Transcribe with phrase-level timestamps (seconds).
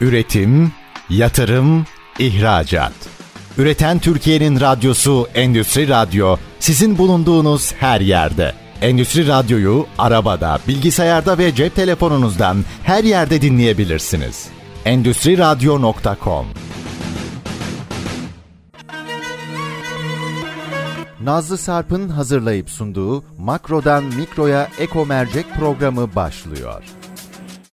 [0.00, 0.72] Üretim,
[1.10, 1.86] yatırım,
[2.18, 2.92] ihracat.
[3.58, 8.54] Üreten Türkiye'nin radyosu Endüstri Radyo sizin bulunduğunuz her yerde.
[8.82, 14.48] Endüstri Radyo'yu arabada, bilgisayarda ve cep telefonunuzdan her yerde dinleyebilirsiniz.
[14.84, 16.46] Endüstri Radyo.com
[21.22, 26.97] Nazlı Sarp'ın hazırlayıp sunduğu Makro'dan Mikro'ya Eko Mercek programı başlıyor.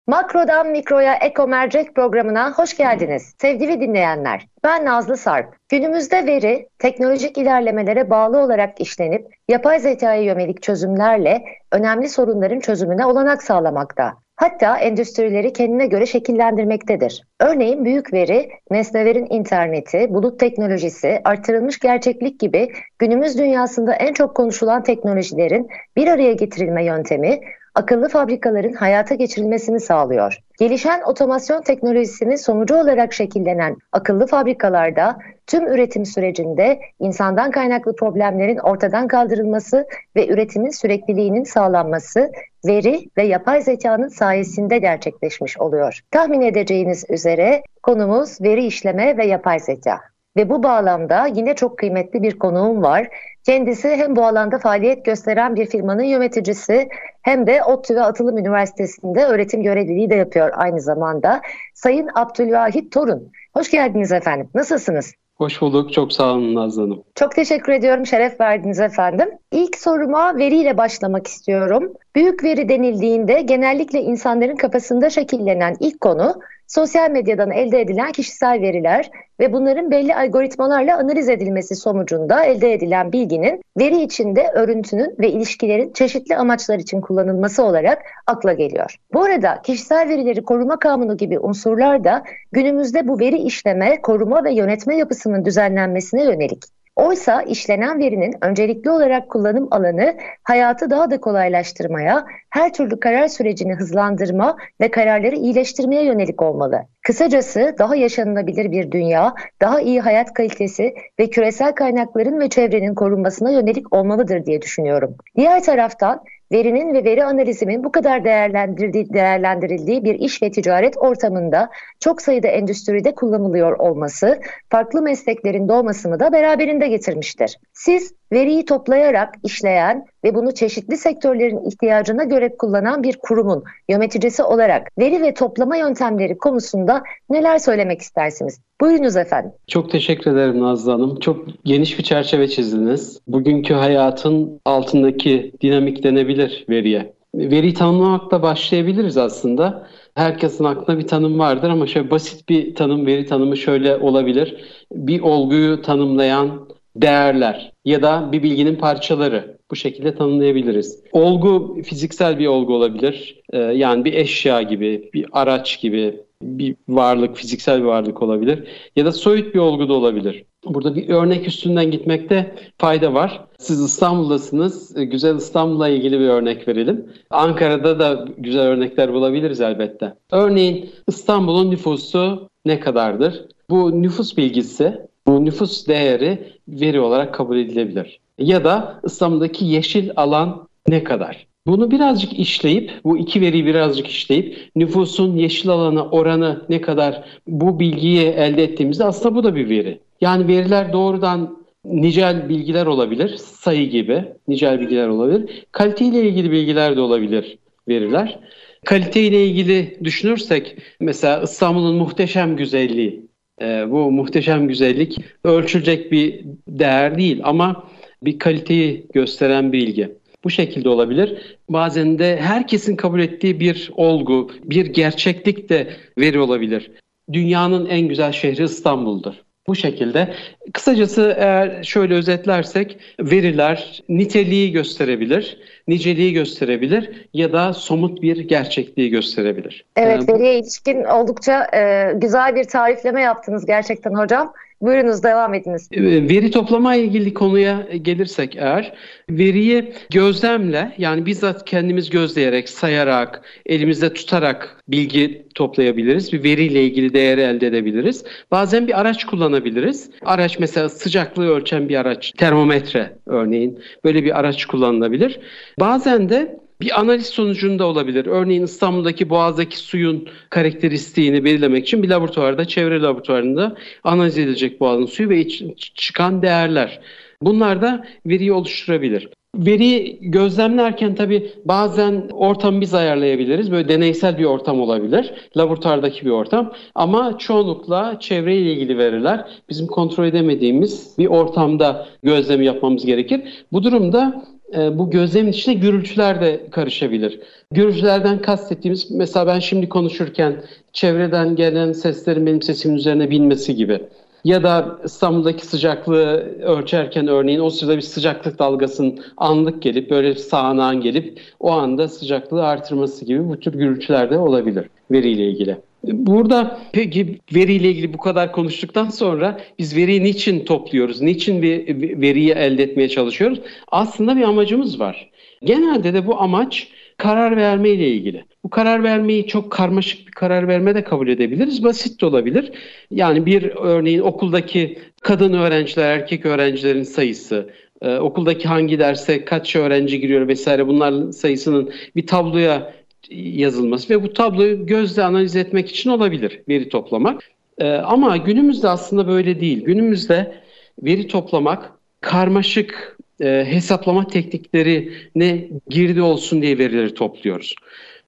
[0.08, 4.48] Makro'dan Mikro'ya Eko Mercek programına hoş geldiniz sevgili dinleyenler.
[4.64, 5.56] Ben Nazlı Sarp.
[5.70, 13.44] Günümüzde veri, teknolojik ilerlemelere bağlı olarak işlenip yapay zekaya yönelik çözümlerle önemli sorunların çözümüne olanak
[13.44, 14.14] sağlamakta.
[14.36, 17.24] Hatta endüstrileri kendine göre şekillendirmektedir.
[17.40, 24.84] Örneğin büyük veri, nesnelerin interneti, bulut teknolojisi, artırılmış gerçeklik gibi günümüz dünyasında en çok konuşulan
[24.84, 27.40] teknolojilerin bir araya getirilme yöntemi,
[27.76, 30.38] akıllı fabrikaların hayata geçirilmesini sağlıyor.
[30.60, 35.18] Gelişen otomasyon teknolojisinin sonucu olarak şekillenen akıllı fabrikalarda
[35.48, 42.32] tüm üretim sürecinde insandan kaynaklı problemlerin ortadan kaldırılması ve üretimin sürekliliğinin sağlanması
[42.68, 46.00] veri ve yapay zekanın sayesinde gerçekleşmiş oluyor.
[46.12, 50.00] Tahmin edeceğiniz üzere konumuz veri işleme ve yapay zeka.
[50.38, 53.08] Ve bu bağlamda yine çok kıymetli bir konuğum var.
[53.44, 56.88] Kendisi hem bu alanda faaliyet gösteren bir firmanın yöneticisi
[57.22, 61.42] hem de ODTÜ ve Atılım Üniversitesi'nde öğretim görevliliği de yapıyor aynı zamanda.
[61.74, 63.32] Sayın Abdülvahit Torun.
[63.54, 64.50] Hoş geldiniz efendim.
[64.56, 65.14] Nasılsınız?
[65.38, 65.94] Hoş bulduk.
[65.94, 67.04] Çok sağ olun Nazlı Hanım.
[67.16, 68.06] Çok teşekkür ediyorum.
[68.06, 69.30] Şeref verdiniz efendim.
[69.52, 71.94] İlk soruma veriyle başlamak istiyorum.
[72.16, 76.36] Büyük veri denildiğinde genellikle insanların kafasında şekillenen ilk konu
[76.68, 83.12] sosyal medyadan elde edilen kişisel veriler ve bunların belli algoritmalarla analiz edilmesi sonucunda elde edilen
[83.12, 88.96] bilginin veri içinde örüntünün ve ilişkilerin çeşitli amaçlar için kullanılması olarak akla geliyor.
[89.14, 94.54] Bu arada kişisel verileri koruma kanunu gibi unsurlar da günümüzde bu veri işleme, koruma ve
[94.54, 96.64] yönetme yapısının düzenlenmesine yönelik.
[96.96, 103.74] Oysa işlenen verinin öncelikli olarak kullanım alanı hayatı daha da kolaylaştırmaya, her türlü karar sürecini
[103.74, 106.82] hızlandırma ve kararları iyileştirmeye yönelik olmalı.
[107.02, 113.52] Kısacası daha yaşanılabilir bir dünya, daha iyi hayat kalitesi ve küresel kaynakların ve çevrenin korunmasına
[113.52, 115.16] yönelik olmalıdır diye düşünüyorum.
[115.38, 121.70] Diğer taraftan verinin ve veri analizinin bu kadar değerlendirildiği, değerlendirildiği bir iş ve ticaret ortamında
[122.00, 127.58] çok sayıda endüstride kullanılıyor olması, farklı mesleklerin doğmasını da beraberinde getirmiştir.
[127.74, 134.88] Siz veriyi toplayarak işleyen ve bunu çeşitli sektörlerin ihtiyacına göre kullanan bir kurumun yöneticisi olarak
[135.00, 138.60] veri ve toplama yöntemleri konusunda neler söylemek istersiniz?
[138.82, 139.52] Buyurunuz efendim.
[139.68, 141.20] Çok teşekkür ederim Nazlı Hanım.
[141.20, 143.22] Çok geniş bir çerçeve çizdiniz.
[143.28, 147.14] Bugünkü hayatın altındaki dinamik denebilir veriye.
[147.36, 149.88] Veriyi tanımlamakla başlayabiliriz aslında.
[150.16, 154.58] Herkesin aklına bir tanım vardır ama şöyle basit bir tanım, veri tanımı şöyle olabilir.
[154.92, 161.04] Bir olguyu tanımlayan değerler ya da bir bilginin parçaları bu şekilde tanımlayabiliriz.
[161.12, 163.42] Olgu fiziksel bir olgu olabilir.
[163.54, 168.68] Ee, yani bir eşya gibi, bir araç gibi, bir varlık, fiziksel bir varlık olabilir.
[168.96, 170.46] Ya da soyut bir olgu da olabilir.
[170.66, 173.46] Burada bir örnek üstünden gitmekte fayda var.
[173.58, 174.98] Siz İstanbul'dasınız.
[174.98, 177.06] Ee, güzel İstanbul'la ilgili bir örnek verelim.
[177.30, 180.14] Ankara'da da güzel örnekler bulabiliriz elbette.
[180.32, 183.46] Örneğin İstanbul'un nüfusu ne kadardır?
[183.70, 184.98] Bu nüfus bilgisi
[185.28, 188.20] bu nüfus değeri veri olarak kabul edilebilir.
[188.38, 191.48] Ya da İstanbul'daki yeşil alan ne kadar?
[191.68, 197.80] Bunu birazcık işleyip, bu iki veriyi birazcık işleyip nüfusun yeşil alana oranı ne kadar bu
[197.80, 200.00] bilgiyi elde ettiğimizde aslında bu da bir veri.
[200.22, 205.66] Yani veriler doğrudan nicel bilgiler olabilir, sayı gibi nicel bilgiler olabilir.
[205.72, 207.58] Kalite ile ilgili bilgiler de olabilir
[207.88, 208.40] veriler.
[208.86, 213.23] Kalite ile ilgili düşünürsek mesela İstanbul'un muhteşem güzelliği
[213.62, 217.90] e, bu muhteşem güzellik ölçülecek bir değer değil ama
[218.24, 220.18] bir kaliteyi gösteren bir bilgi.
[220.44, 221.58] Bu şekilde olabilir.
[221.70, 226.92] Bazen de herkesin kabul ettiği bir olgu, bir gerçeklik de veri olabilir.
[227.34, 229.34] Dünyanın en güzel şehri İstanbul'dur.
[229.68, 230.34] Bu şekilde.
[230.74, 235.58] Kısacası eğer şöyle özetlersek veriler niteliği gösterebilir,
[235.88, 239.86] niceliği gösterebilir ya da somut bir gerçekliği gösterebilir.
[239.96, 244.54] Evet, ee, veriye ilişkin oldukça e, güzel bir tarifleme yaptınız gerçekten hocam.
[244.84, 245.90] Buyurunuz devam ediniz.
[245.92, 248.94] Ee, veri toplama ilgili konuya gelirsek eğer
[249.30, 256.34] veriyi gözlemle yani bizzat kendimiz gözleyerek, sayarak, elimizde tutarak bilgi toplayabiliriz.
[256.34, 258.24] Bir veriyle ilgili değeri elde edebiliriz.
[258.52, 260.10] Bazen bir araç kullanabiliriz.
[260.22, 265.40] Araç mesela sıcaklığı ölçen bir araç, termometre örneğin böyle bir araç kullanılabilir.
[265.80, 268.26] Bazen de Bir analiz sonucunda olabilir.
[268.26, 275.30] Örneğin İstanbul'daki Boğaz'daki suyun karakteristiğini belirlemek için bir laboratuvarda, çevre laboratuvarında analiz edilecek Boğaz'ın suyu
[275.30, 275.48] ve
[275.96, 277.00] çıkan değerler.
[277.42, 279.30] Bunlar da veriyi oluşturabilir.
[279.56, 283.72] Veri gözlemlerken tabii bazen ortamı biz ayarlayabiliriz.
[283.72, 285.34] Böyle deneysel bir ortam olabilir.
[285.58, 286.74] Laboratuvardaki bir ortam.
[286.96, 293.42] Ama çoğunlukla çevreyle ilgili veriler bizim kontrol edemediğimiz bir ortamda gözlem yapmamız gerekir.
[293.72, 294.44] Bu durumda
[294.78, 297.40] e, bu gözlemin içine gürültüler de karışabilir.
[297.72, 304.02] Gürültülerden kastettiğimiz mesela ben şimdi konuşurken çevreden gelen seslerin benim sesimin üzerine binmesi gibi.
[304.44, 311.02] Ya da İstanbul'daki sıcaklığı ölçerken örneğin o sırada bir sıcaklık dalgasının anlık gelip böyle sağanağın
[311.02, 315.78] gelip o anda sıcaklığı artırması gibi bu tür gürültüler de olabilir veriyle ilgili.
[316.04, 321.22] Burada peki veriyle ilgili bu kadar konuştuktan sonra biz veriyi niçin topluyoruz?
[321.22, 321.88] Niçin bir
[322.22, 323.60] veriyi elde etmeye çalışıyoruz?
[323.88, 325.30] Aslında bir amacımız var.
[325.64, 328.46] Genelde de bu amaç karar verme ile ilgili.
[328.64, 331.84] Bu karar vermeyi çok karmaşık bir karar verme de kabul edebiliriz.
[331.84, 332.72] Basit de olabilir.
[333.12, 337.70] Yani bir örneğin okuldaki kadın öğrenciler, erkek öğrencilerin sayısı,
[338.02, 342.94] e, okuldaki hangi derse kaç öğrenci giriyor vesaire bunların sayısının bir tabloya
[343.30, 347.52] yazılması ve bu tabloyu gözle analiz etmek için olabilir veri toplamak.
[347.78, 349.84] E, ama günümüzde aslında böyle değil.
[349.84, 350.56] Günümüzde
[351.04, 351.92] veri toplamak
[352.22, 357.76] karmaşık e, hesaplama tekniklerine girdi olsun diye verileri topluyoruz.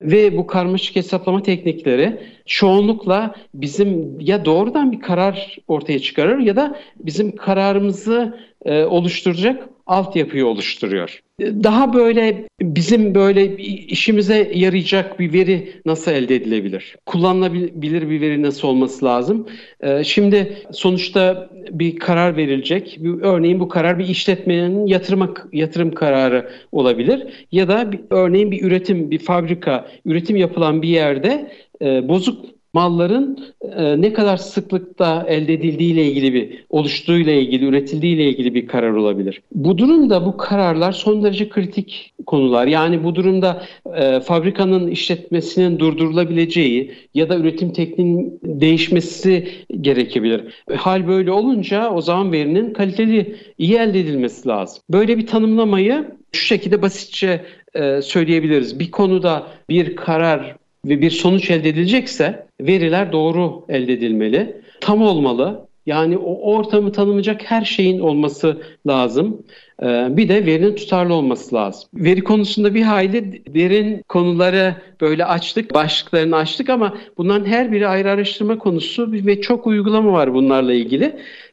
[0.01, 6.79] Ve bu karmaşık hesaplama teknikleri çoğunlukla bizim ya doğrudan bir karar ortaya çıkarır ya da
[6.99, 11.21] bizim kararımızı e, oluşturacak altyapıyı oluşturuyor.
[11.39, 16.95] Daha böyle bizim böyle işimize yarayacak bir veri nasıl elde edilebilir?
[17.05, 19.47] Kullanılabilir bir veri nasıl olması lazım?
[19.81, 22.99] Ee, şimdi sonuçta bir karar verilecek.
[23.21, 29.11] Örneğin bu karar bir işletmenin yatırım yatırım kararı olabilir ya da bir, örneğin bir üretim,
[29.11, 31.51] bir fabrika, üretim yapılan bir yerde
[31.85, 32.45] e, bozuk
[32.75, 33.39] malların
[33.77, 38.55] e, ne kadar sıklıkta elde edildiği ile ilgili bir oluştuğu ile ilgili, üretildiği ile ilgili
[38.55, 39.41] bir karar olabilir.
[39.51, 42.67] Bu durumda bu kararlar son derece kritik konular.
[42.67, 43.63] Yani bu durumda
[43.95, 49.47] e, fabrikanın işletmesinin durdurulabileceği ya da üretim tekniğinin değişmesi
[49.81, 50.41] gerekebilir.
[50.75, 54.83] Hal böyle olunca o zaman verinin kaliteli, iyi elde edilmesi lazım.
[54.89, 58.79] Böyle bir tanımlamayı şu şekilde basitçe e, söyleyebiliriz.
[58.79, 60.55] Bir konuda bir karar
[60.85, 64.61] ve bir sonuç elde edilecekse veriler doğru elde edilmeli.
[64.81, 65.65] Tam olmalı.
[65.85, 69.43] Yani o ortamı tanımlayacak her şeyin olması lazım.
[69.83, 71.89] Ee, bir de verinin tutarlı olması lazım.
[71.93, 78.11] Veri konusunda bir hayli derin konuları böyle açtık, başlıklarını açtık ama bunların her biri ayrı
[78.11, 81.03] araştırma konusu ve çok uygulama var bunlarla ilgili.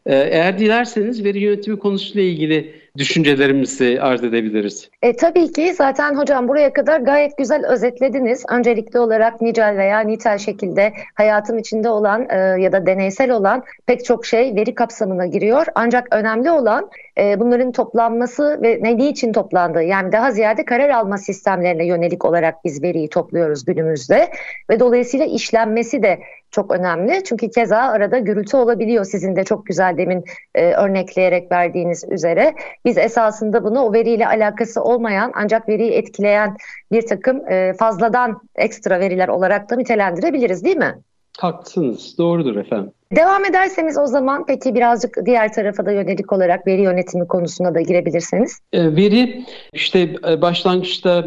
[0.06, 4.90] Ee, eğer dilerseniz veri yönetimi konusuyla ilgili düşüncelerimizi arz edebiliriz.
[5.02, 8.44] E, tabii ki zaten hocam buraya kadar gayet güzel özetlediniz.
[8.48, 14.04] Öncelikli olarak nicel veya nitel şekilde hayatın içinde olan e, ya da deneysel olan pek
[14.04, 15.66] çok şey veri kapsamına giriyor.
[15.74, 21.18] Ancak önemli olan e, bunların toplanması ve ne için toplandığı yani daha ziyade karar alma
[21.18, 24.30] sistemlerine yönelik olarak biz veriyi topluyoruz günümüzde
[24.70, 26.18] ve dolayısıyla işlenmesi de
[26.50, 27.24] çok önemli.
[27.24, 30.24] Çünkü keza arada gürültü olabiliyor sizin de çok güzel demin
[30.54, 32.54] e, örnekleyerek verdiğiniz üzere.
[32.84, 36.56] Biz esasında bunu o veriyle alakası olmayan ancak veriyi etkileyen
[36.92, 40.94] bir takım e, fazladan ekstra veriler olarak da nitelendirebiliriz değil mi?
[41.38, 42.18] Haklısınız.
[42.18, 42.92] Doğrudur efendim.
[43.16, 47.80] Devam ederseniz o zaman peki birazcık diğer tarafa da yönelik olarak veri yönetimi konusuna da
[47.80, 48.58] girebilirsiniz.
[48.72, 51.24] E, veri işte e, başlangıçta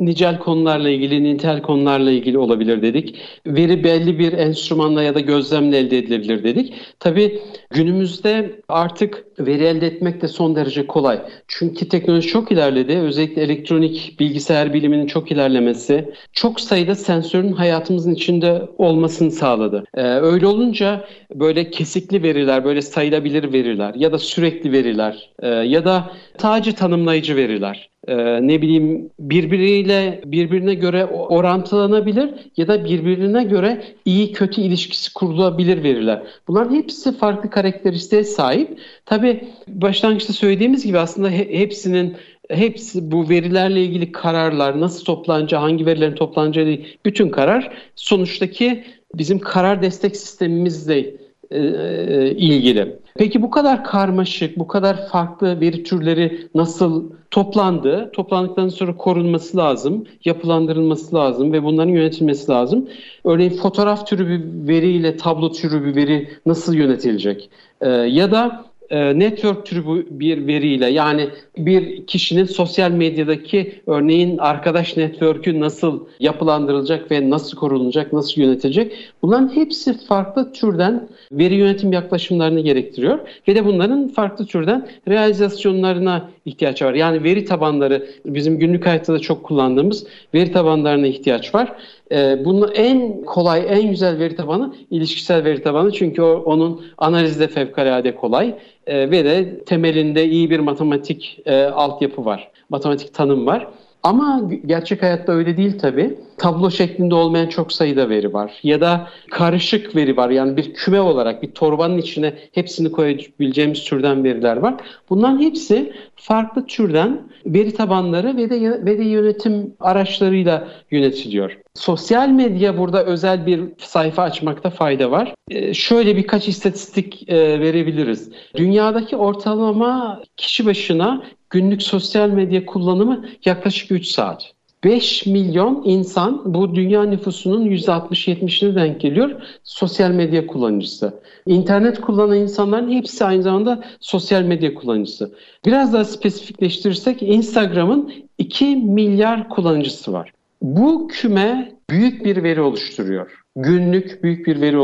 [0.00, 3.20] nicel konularla ilgili, nitel konularla ilgili olabilir dedik.
[3.46, 6.74] Veri belli bir enstrümanla ya da gözlemle elde edilebilir dedik.
[7.00, 11.20] Tabii günümüzde artık veri elde etmek de son derece kolay.
[11.48, 12.98] Çünkü teknoloji çok ilerledi.
[12.98, 19.84] Özellikle elektronik bilgisayar biliminin çok ilerlemesi çok sayıda sensörün hayatımızın içinde olmasını sağladı.
[19.94, 21.04] Ee, öyle olunca
[21.34, 27.36] böyle kesikli veriler, böyle sayılabilir veriler ya da sürekli veriler e, ya da sadece tanımlayıcı
[27.36, 35.14] veriler e, ne bileyim birbiriyle birbirine göre orantılanabilir ya da birbirine göre iyi kötü ilişkisi
[35.14, 36.22] kurulabilir veriler.
[36.48, 38.78] Bunların hepsi farklı karakteristiğe sahip.
[39.06, 42.16] Tabi başlangıçta söylediğimiz gibi aslında hepsinin
[42.50, 49.82] hepsi bu verilerle ilgili kararlar nasıl toplanacağı, hangi verilerin toplanacağı bütün karar sonuçtaki bizim karar
[49.82, 51.16] destek sistemimizle
[51.50, 52.98] e, e, ilgili.
[53.16, 58.10] Peki bu kadar karmaşık, bu kadar farklı veri türleri nasıl toplandı?
[58.12, 62.88] Toplandıktan sonra korunması lazım, yapılandırılması lazım ve bunların yönetilmesi lazım.
[63.24, 67.50] Örneğin fotoğraf türü bir veri ile tablo türü bir veri nasıl yönetilecek?
[67.80, 71.28] Ee, ya da e, network türü bir veriyle yani
[71.58, 79.56] bir kişinin sosyal medyadaki örneğin arkadaş network'ü nasıl yapılandırılacak ve nasıl korunacak, nasıl yönetilecek bunların
[79.56, 86.94] hepsi farklı türden veri yönetim yaklaşımlarını gerektiriyor ve de bunların farklı türden realizasyonlarına ihtiyaç var.
[86.94, 91.72] Yani veri tabanları bizim günlük hayatta da çok kullandığımız veri tabanlarına ihtiyaç var.
[92.12, 97.40] E, bunun en kolay, en güzel veri tabanı ilişkisel veri tabanı çünkü o, onun analizi
[97.40, 98.54] de fevkalade kolay
[98.86, 103.68] e, ve de temelinde iyi bir matematik e, altyapı var, matematik tanım var.
[104.02, 106.18] Ama gerçek hayatta öyle değil tabii.
[106.38, 108.52] Tablo şeklinde olmayan çok sayıda veri var.
[108.62, 110.30] Ya da karışık veri var.
[110.30, 114.74] Yani bir küme olarak bir torbanın içine hepsini koyabileceğimiz türden veriler var.
[115.10, 121.58] Bunların hepsi farklı türden veri tabanları ve de, ve de yönetim araçlarıyla yönetiliyor.
[121.74, 125.34] Sosyal medya burada özel bir sayfa açmakta fayda var.
[125.50, 128.30] Ee, şöyle birkaç istatistik e, verebiliriz.
[128.56, 134.55] Dünyadaki ortalama kişi başına günlük sosyal medya kullanımı yaklaşık 3 saat.
[134.84, 139.30] 5 milyon insan bu dünya nüfusunun %60-70'ine denk geliyor
[139.64, 141.20] sosyal medya kullanıcısı.
[141.46, 145.34] İnternet kullanan insanların hepsi aynı zamanda sosyal medya kullanıcısı.
[145.66, 150.32] Biraz daha spesifikleştirirsek Instagram'ın 2 milyar kullanıcısı var.
[150.62, 153.42] Bu küme büyük bir veri oluşturuyor.
[153.56, 154.78] Günlük büyük bir veri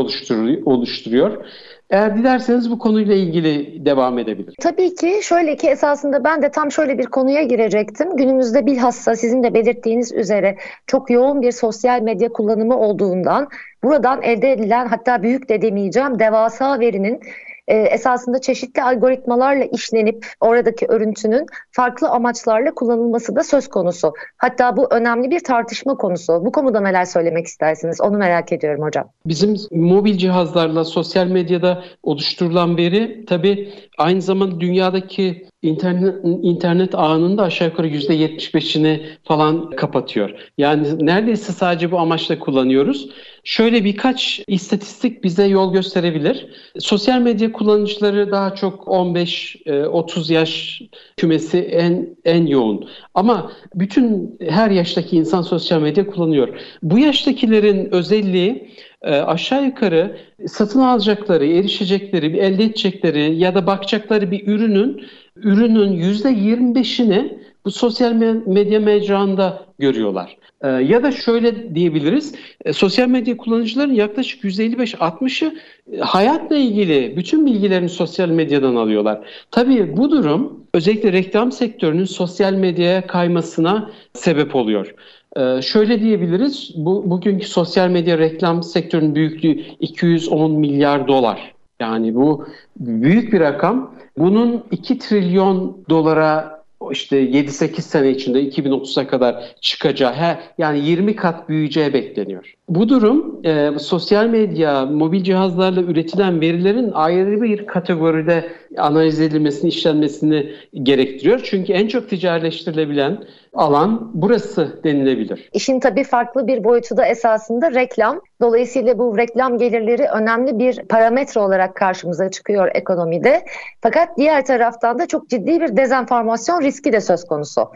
[0.65, 1.45] oluşturuyor.
[1.93, 4.55] Eğer dilerseniz bu konuyla ilgili devam edebilir.
[4.61, 8.17] Tabii ki şöyle ki esasında ben de tam şöyle bir konuya girecektim.
[8.17, 10.57] Günümüzde bilhassa sizin de belirttiğiniz üzere
[10.87, 13.47] çok yoğun bir sosyal medya kullanımı olduğundan
[13.83, 17.19] buradan elde edilen hatta büyük de demeyeceğim devasa verinin
[17.67, 24.13] e, esasında çeşitli algoritmalarla işlenip oradaki örüntünün farklı amaçlarla kullanılması da söz konusu.
[24.37, 26.45] Hatta bu önemli bir tartışma konusu.
[26.45, 28.01] Bu konuda neler söylemek istersiniz?
[28.01, 29.09] Onu merak ediyorum hocam.
[29.25, 37.43] Bizim mobil cihazlarla sosyal medyada oluşturulan veri tabii aynı zamanda dünyadaki internet, internet ağının da
[37.43, 40.29] aşağı yukarı %75'ini falan kapatıyor.
[40.57, 43.09] Yani neredeyse sadece bu amaçla kullanıyoruz.
[43.43, 46.47] Şöyle birkaç istatistik bize yol gösterebilir.
[46.79, 50.81] Sosyal medya kullanıcıları daha çok 15-30 e, yaş
[51.17, 52.89] kümesi en en yoğun.
[53.13, 56.49] Ama bütün her yaştaki insan sosyal medya kullanıyor.
[56.83, 58.69] Bu yaştakilerin özelliği
[59.01, 60.17] e, aşağı yukarı
[60.47, 65.05] satın alacakları, erişecekleri, elde edecekleri ya da bakacakları bir ürünün
[65.35, 68.13] ürünün %25'ini bu sosyal
[68.45, 70.37] medya mecranda görüyorlar.
[70.61, 72.35] Ee, ya da şöyle diyebiliriz,
[72.65, 75.55] e, sosyal medya kullanıcıların yaklaşık %55-60'ı
[75.91, 79.19] e, hayatla ilgili bütün bilgilerini sosyal medyadan alıyorlar.
[79.51, 84.95] Tabii bu durum özellikle reklam sektörünün sosyal medyaya kaymasına sebep oluyor.
[85.37, 91.53] Ee, şöyle diyebiliriz, bu bugünkü sosyal medya reklam sektörünün büyüklüğü 210 milyar dolar.
[91.79, 92.45] Yani bu
[92.79, 93.95] büyük bir rakam.
[94.17, 101.49] Bunun 2 trilyon dolara işte 7-8 sene içinde 2030'a kadar çıkacağı, he, yani 20 kat
[101.49, 102.53] büyüyeceği bekleniyor.
[102.69, 110.53] Bu durum e, sosyal medya, mobil cihazlarla üretilen verilerin ayrı bir kategoride analiz edilmesini, işlenmesini
[110.83, 111.41] gerektiriyor.
[111.43, 113.23] Çünkü en çok ticaretleştirilebilen
[113.53, 115.49] alan burası denilebilir.
[115.53, 118.21] İşin tabii farklı bir boyutu da esasında reklam.
[118.41, 123.45] Dolayısıyla bu reklam gelirleri önemli bir parametre olarak karşımıza çıkıyor ekonomide.
[123.81, 127.69] Fakat diğer taraftan da çok ciddi bir dezenformasyon riski de söz konusu.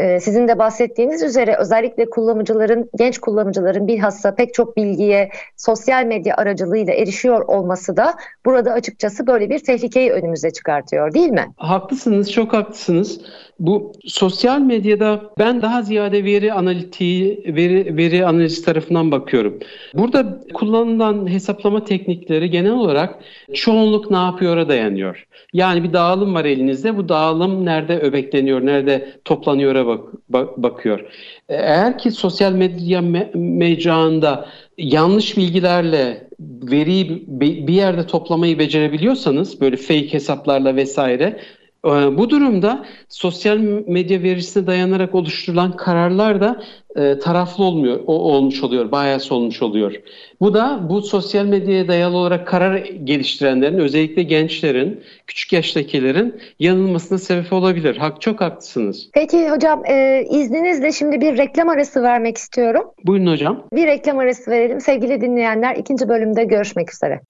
[0.00, 6.36] Ee, sizin de bahsettiğiniz üzere özellikle kullanıcıların, genç kullanıcıların bilhassa pek çok bilgiye sosyal medya
[6.36, 8.14] aracılığıyla erişiyor olması da
[8.46, 11.46] burada açıkçası böyle bir tehlikeyi önümüze çıkartıyor değil mi?
[11.56, 13.20] Haklısınız, çok haklısınız.
[13.58, 19.58] Bu sosyal medyada ben daha ziyade veri analitiği, veri, veri analizi tarafından bakıyorum.
[19.94, 23.14] Burada kullanılan hesaplama teknikleri genel olarak
[23.54, 25.26] çoğunluk ne yapıyor'a dayanıyor.
[25.52, 26.96] Yani bir dağılım var elinizde.
[26.96, 31.00] Bu dağılım nerede öbekleniyor, nerede toplanıyor'a bak, bak, bakıyor.
[31.48, 37.24] Eğer ki sosyal medya me mecrağında yanlış bilgilerle veriyi
[37.66, 41.40] bir yerde toplamayı becerebiliyorsanız böyle fake hesaplarla vesaire
[41.84, 46.62] bu durumda sosyal medya verisine dayanarak oluşturulan kararlar da
[46.96, 49.94] e, taraflı olmuyor, o, olmuş oluyor, bias olmuş oluyor.
[50.40, 57.52] Bu da bu sosyal medyaya dayalı olarak karar geliştirenlerin, özellikle gençlerin, küçük yaştakilerin yanılmasına sebep
[57.52, 57.96] olabilir.
[57.96, 59.08] Hak çok haklısınız.
[59.12, 62.82] Peki hocam e, izninizle şimdi bir reklam arası vermek istiyorum.
[63.04, 63.66] Buyurun hocam.
[63.72, 64.80] Bir reklam arası verelim.
[64.80, 67.20] Sevgili dinleyenler ikinci bölümde görüşmek üzere.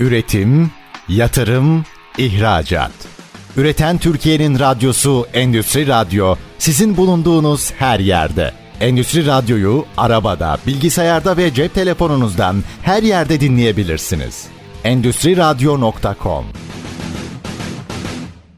[0.00, 0.70] Üretim,
[1.08, 1.84] yatırım,
[2.18, 3.13] ihracat.
[3.56, 8.50] Üreten Türkiye'nin radyosu Endüstri Radyo sizin bulunduğunuz her yerde.
[8.80, 14.48] Endüstri Radyo'yu arabada, bilgisayarda ve cep telefonunuzdan her yerde dinleyebilirsiniz.
[14.84, 16.44] Endüstri Radyo.com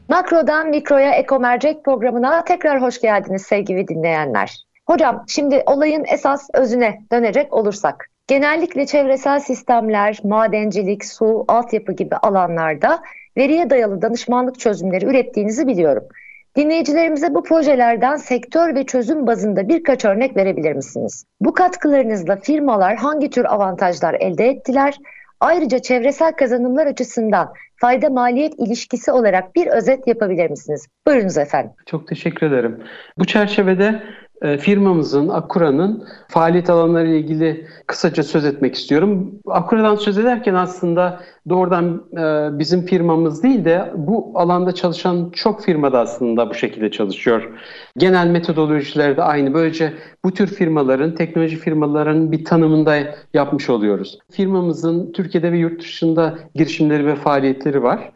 [0.09, 4.55] Makrodan Mikro'ya Ekomercek programına tekrar hoş geldiniz sevgili dinleyenler.
[4.87, 8.05] Hocam şimdi olayın esas özüne dönecek olursak.
[8.27, 12.99] Genellikle çevresel sistemler, madencilik, su, altyapı gibi alanlarda
[13.37, 16.03] veriye dayalı danışmanlık çözümleri ürettiğinizi biliyorum.
[16.55, 21.25] Dinleyicilerimize bu projelerden sektör ve çözüm bazında birkaç örnek verebilir misiniz?
[21.41, 24.97] Bu katkılarınızla firmalar hangi tür avantajlar elde ettiler?
[25.39, 30.87] Ayrıca çevresel kazanımlar açısından fayda maliyet ilişkisi olarak bir özet yapabilir misiniz?
[31.07, 31.71] Buyurunuz efendim.
[31.85, 32.83] Çok teşekkür ederim.
[33.17, 34.03] Bu çerçevede
[34.41, 39.31] firmamızın, Akura'nın faaliyet alanları ile ilgili kısaca söz etmek istiyorum.
[39.47, 45.93] Akura'dan söz ederken aslında doğrudan e, bizim firmamız değil de bu alanda çalışan çok firma
[45.93, 47.49] da aslında bu şekilde çalışıyor.
[47.97, 49.53] Genel metodolojiler de aynı.
[49.53, 49.93] Böylece
[50.25, 52.97] bu tür firmaların, teknoloji firmalarının bir tanımında
[53.33, 54.19] yapmış oluyoruz.
[54.31, 58.11] Firmamızın Türkiye'de ve yurt dışında girişimleri ve faaliyetleri var.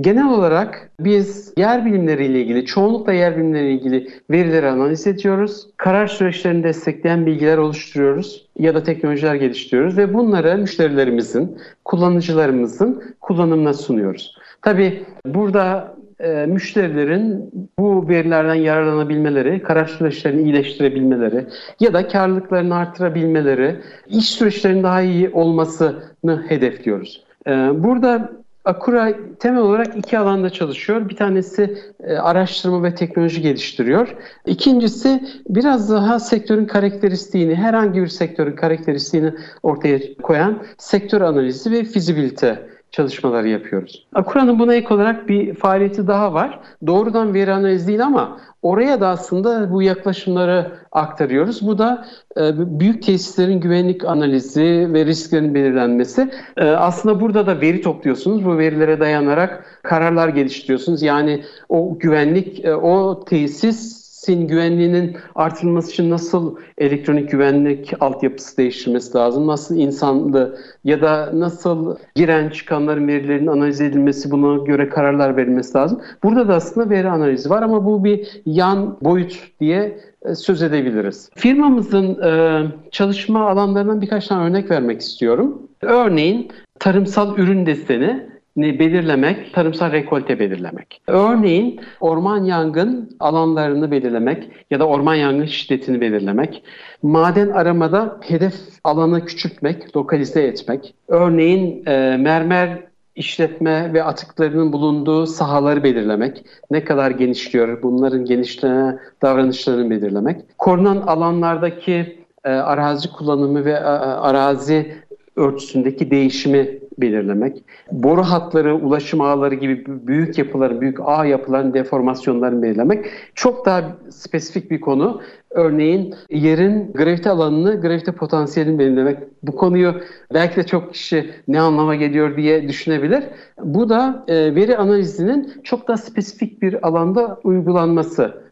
[0.00, 5.68] Genel olarak biz yer bilimleriyle ilgili, çoğunlukla yer bilimleriyle ilgili verileri analiz ediyoruz.
[5.76, 14.36] Karar süreçlerini destekleyen bilgiler oluşturuyoruz ya da teknolojiler geliştiriyoruz ve bunları müşterilerimizin, kullanıcılarımızın kullanımına sunuyoruz.
[14.62, 21.46] Tabii burada e, müşterilerin bu verilerden yararlanabilmeleri, karar süreçlerini iyileştirebilmeleri
[21.80, 23.76] ya da karlılıklarını artırabilmeleri,
[24.08, 27.24] iş süreçlerinin daha iyi olmasını hedefliyoruz.
[27.46, 28.32] E, burada
[28.66, 31.08] Akura temel olarak iki alanda çalışıyor.
[31.08, 34.16] Bir tanesi e, araştırma ve teknoloji geliştiriyor.
[34.46, 39.32] İkincisi biraz daha sektörün karakteristiğini, herhangi bir sektörün karakteristiğini
[39.62, 44.06] ortaya koyan sektör analizi ve fizibilite çalışmaları yapıyoruz.
[44.14, 46.60] Akura'nın buna ek olarak bir faaliyeti daha var.
[46.86, 51.66] Doğrudan veri analizi değil ama oraya da aslında bu yaklaşımları aktarıyoruz.
[51.66, 52.40] Bu da e,
[52.80, 56.30] büyük tesislerin güvenlik analizi ve risklerin belirlenmesi.
[56.56, 58.44] E, aslında burada da veri topluyorsunuz.
[58.44, 61.02] Bu verilere dayanarak kararlar geliştiriyorsunuz.
[61.02, 69.18] Yani o güvenlik, e, o tesis sin güvenliğinin artırılması için nasıl elektronik güvenlik altyapısı değiştirmesi
[69.18, 69.46] lazım?
[69.46, 76.00] Nasıl insanlı ya da nasıl giren çıkanların verilerinin analiz edilmesi buna göre kararlar verilmesi lazım?
[76.22, 81.30] Burada da aslında veri analizi var ama bu bir yan boyut diye e, söz edebiliriz.
[81.36, 85.62] Firmamızın e, çalışma alanlarından birkaç tane örnek vermek istiyorum.
[85.82, 91.02] Örneğin tarımsal ürün deseni belirlemek, tarımsal rekolte belirlemek.
[91.06, 96.62] Örneğin orman yangın alanlarını belirlemek ya da orman yangın şiddetini belirlemek.
[97.02, 100.94] Maden aramada hedef alanı küçültmek, lokalize etmek.
[101.08, 109.90] Örneğin e, mermer işletme ve atıklarının bulunduğu sahaları belirlemek, ne kadar genişliyor, bunların genişleme davranışlarını
[109.90, 114.94] belirlemek, korunan alanlardaki e, arazi kullanımı ve e, arazi
[115.36, 123.06] örtüsündeki değişimi belirlemek, boru hatları, ulaşım ağları gibi büyük yapıların, büyük ağ yapıların deformasyonlarını belirlemek
[123.34, 125.20] çok daha spesifik bir konu.
[125.50, 129.18] Örneğin yerin gravite alanını, gravite potansiyelini belirlemek.
[129.42, 129.94] Bu konuyu
[130.34, 133.24] belki de çok kişi ne anlama geliyor diye düşünebilir.
[133.62, 138.46] Bu da e, veri analizinin çok daha spesifik bir alanda uygulanması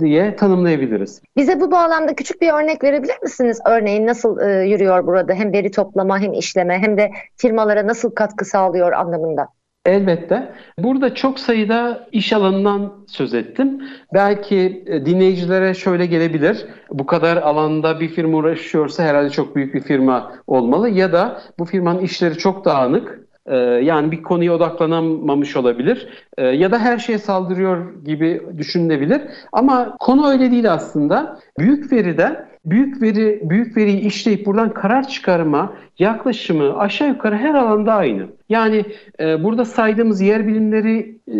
[0.00, 1.22] diye tanımlayabiliriz.
[1.36, 3.60] Bize bu bağlamda küçük bir örnek verebilir misiniz?
[3.66, 8.44] Örneğin nasıl e, yürüyor burada hem veri toplama hem işleme hem de firmalara nasıl katkı
[8.44, 9.48] sağlıyor anlamında?
[9.86, 10.52] Elbette.
[10.78, 13.82] Burada çok sayıda iş alanından söz ettim.
[14.14, 16.66] Belki e, dinleyicilere şöyle gelebilir.
[16.90, 20.88] Bu kadar alanda bir firma uğraşıyorsa herhalde çok büyük bir firma olmalı.
[20.88, 26.72] Ya da bu firmanın işleri çok dağınık ee, yani bir konuya odaklanamamış olabilir ee, ya
[26.72, 29.22] da her şeye saldırıyor gibi düşünülebilir.
[29.52, 31.40] Ama konu öyle değil aslında.
[31.58, 37.94] Büyük veride büyük veri büyük veriyi işleyip buradan karar çıkarma yaklaşımı aşağı yukarı her alanda
[37.94, 38.26] aynı.
[38.48, 38.84] Yani
[39.20, 41.36] e, burada saydığımız yer bilimleri e,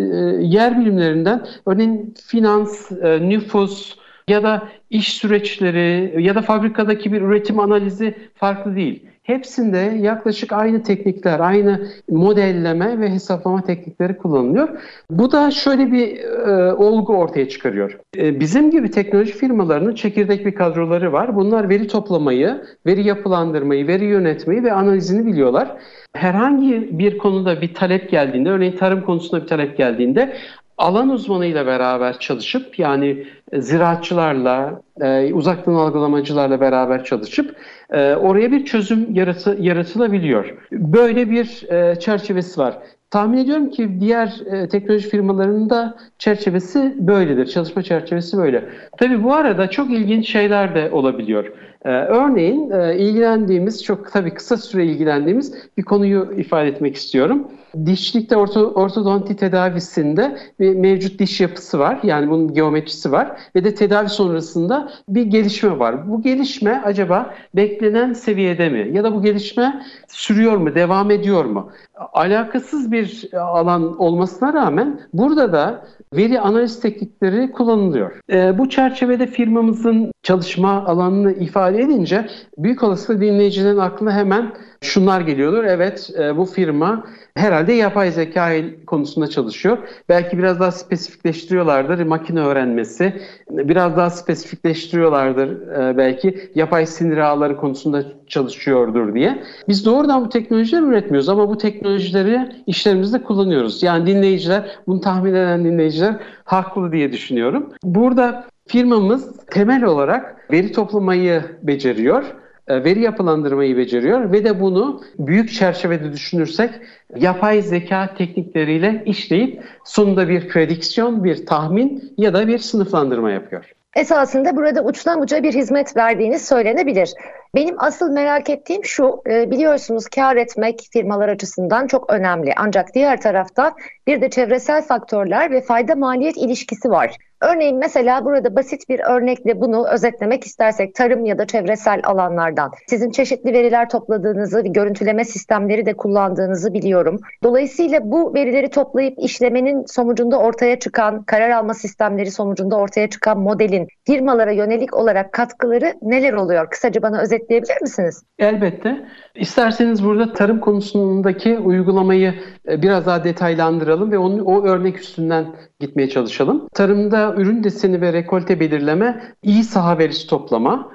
[0.47, 3.97] yer bilimlerinden örneğin finans, e, nüfus
[4.29, 9.07] ya da iş süreçleri ya da fabrikadaki bir üretim analizi farklı değil.
[9.27, 14.69] Hepsinde yaklaşık aynı teknikler, aynı modelleme ve hesaplama teknikleri kullanılıyor.
[15.11, 17.99] Bu da şöyle bir e, olgu ortaya çıkarıyor.
[18.17, 21.37] E, bizim gibi teknoloji firmalarının çekirdek bir kadroları var.
[21.37, 25.77] Bunlar veri toplamayı, veri yapılandırmayı, veri yönetmeyi ve analizini biliyorlar.
[26.17, 30.37] Herhangi bir konuda bir talep geldiğinde, örneğin tarım konusunda bir talep geldiğinde
[30.79, 37.57] alan uzmanıyla beraber çalışıp yani ziraatçılarla, e, uzaktan algılamacılarla beraber çalışıp
[37.91, 40.55] e, oraya bir çözüm yaratı, yaratılabiliyor.
[40.73, 42.79] Böyle bir e, çerçevesi var.
[43.11, 47.47] Tahmin ediyorum ki diğer e, teknoloji firmalarının da çerçevesi böyledir.
[47.47, 48.65] Çalışma çerçevesi böyle.
[48.99, 51.53] Tabii bu arada çok ilginç şeyler de olabiliyor.
[51.87, 57.49] Ee, örneğin e, ilgilendiğimiz, çok tabii kısa süre ilgilendiğimiz bir konuyu ifade etmek istiyorum.
[57.87, 62.01] Dişlikte orto, ortodonti tedavisinde bir mevcut diş yapısı var.
[62.03, 66.09] Yani bunun geometrisi var ve de tedavi sonrasında bir gelişme var.
[66.11, 67.35] Bu gelişme acaba
[67.77, 68.91] beklenen seviyede mi?
[68.93, 71.71] Ya da bu gelişme sürüyor mu, devam ediyor mu?
[72.13, 78.21] Alakasız bir alan olmasına rağmen burada da veri analiz teknikleri kullanılıyor.
[78.33, 82.27] E, bu çerçevede firmamızın çalışma alanını ifade edince
[82.59, 84.53] büyük olasılıkla dinleyicilerin aklına hemen
[84.87, 85.65] şunlar geliyordur.
[85.65, 88.51] Evet e, bu firma herhalde yapay zeka
[88.87, 89.79] konusunda çalışıyor.
[90.09, 93.21] Belki biraz daha spesifikleştiriyorlardır makine öğrenmesi.
[93.51, 99.43] Biraz daha spesifikleştiriyorlardır e, belki yapay sinir ağları konusunda çalışıyordur diye.
[99.69, 103.83] Biz doğrudan bu teknolojileri üretmiyoruz ama bu teknolojileri işlerimizde kullanıyoruz.
[103.83, 107.73] Yani dinleyiciler, bunu tahmin eden dinleyiciler haklı diye düşünüyorum.
[107.85, 112.25] Burada firmamız temel olarak veri toplamayı beceriyor
[112.69, 116.71] veri yapılandırmayı beceriyor ve de bunu büyük çerçevede düşünürsek
[117.17, 123.73] yapay zeka teknikleriyle işleyip sonunda bir prediksiyon, bir tahmin ya da bir sınıflandırma yapıyor.
[123.97, 127.15] Esasında burada uçtan uca bir hizmet verdiğiniz söylenebilir.
[127.57, 132.53] Benim asıl merak ettiğim şu, e, biliyorsunuz kar etmek firmalar açısından çok önemli.
[132.57, 133.75] Ancak diğer taraftan
[134.07, 137.17] bir de çevresel faktörler ve fayda maliyet ilişkisi var.
[137.41, 143.11] Örneğin mesela burada basit bir örnekle bunu özetlemek istersek tarım ya da çevresel alanlardan sizin
[143.11, 147.21] çeşitli veriler topladığınızı görüntüleme sistemleri de kullandığınızı biliyorum.
[147.43, 153.89] Dolayısıyla bu verileri toplayıp işlemenin sonucunda ortaya çıkan karar alma sistemleri sonucunda ortaya çıkan modelin
[154.07, 156.71] firmalara yönelik olarak katkıları neler oluyor?
[156.71, 158.23] Kısaca bana özetleyebilir misiniz?
[158.39, 159.07] Elbette.
[159.35, 162.35] İsterseniz burada tarım konusundaki uygulamayı
[162.69, 165.47] e, biraz daha detaylandıralım ve onu, o örnek üstünden
[165.81, 166.69] gitmeye çalışalım.
[166.75, 170.93] Tarımda ürün deseni ve rekolte belirleme, iyi saha verisi toplama,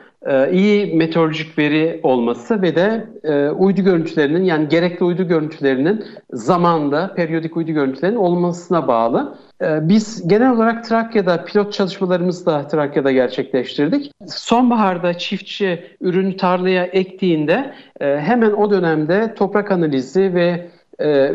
[0.52, 7.58] iyi meteorolojik veri olması ve de e, uydu görüntülerinin yani gerekli uydu görüntülerinin zamanda periyodik
[7.58, 9.38] uydu görüntülerinin olmasına bağlı.
[9.62, 14.12] E, biz genel olarak Trakya'da pilot çalışmalarımızı da Trakya'da gerçekleştirdik.
[14.28, 20.68] Sonbaharda çiftçi ürünü tarlaya ektiğinde hemen o dönemde toprak analizi ve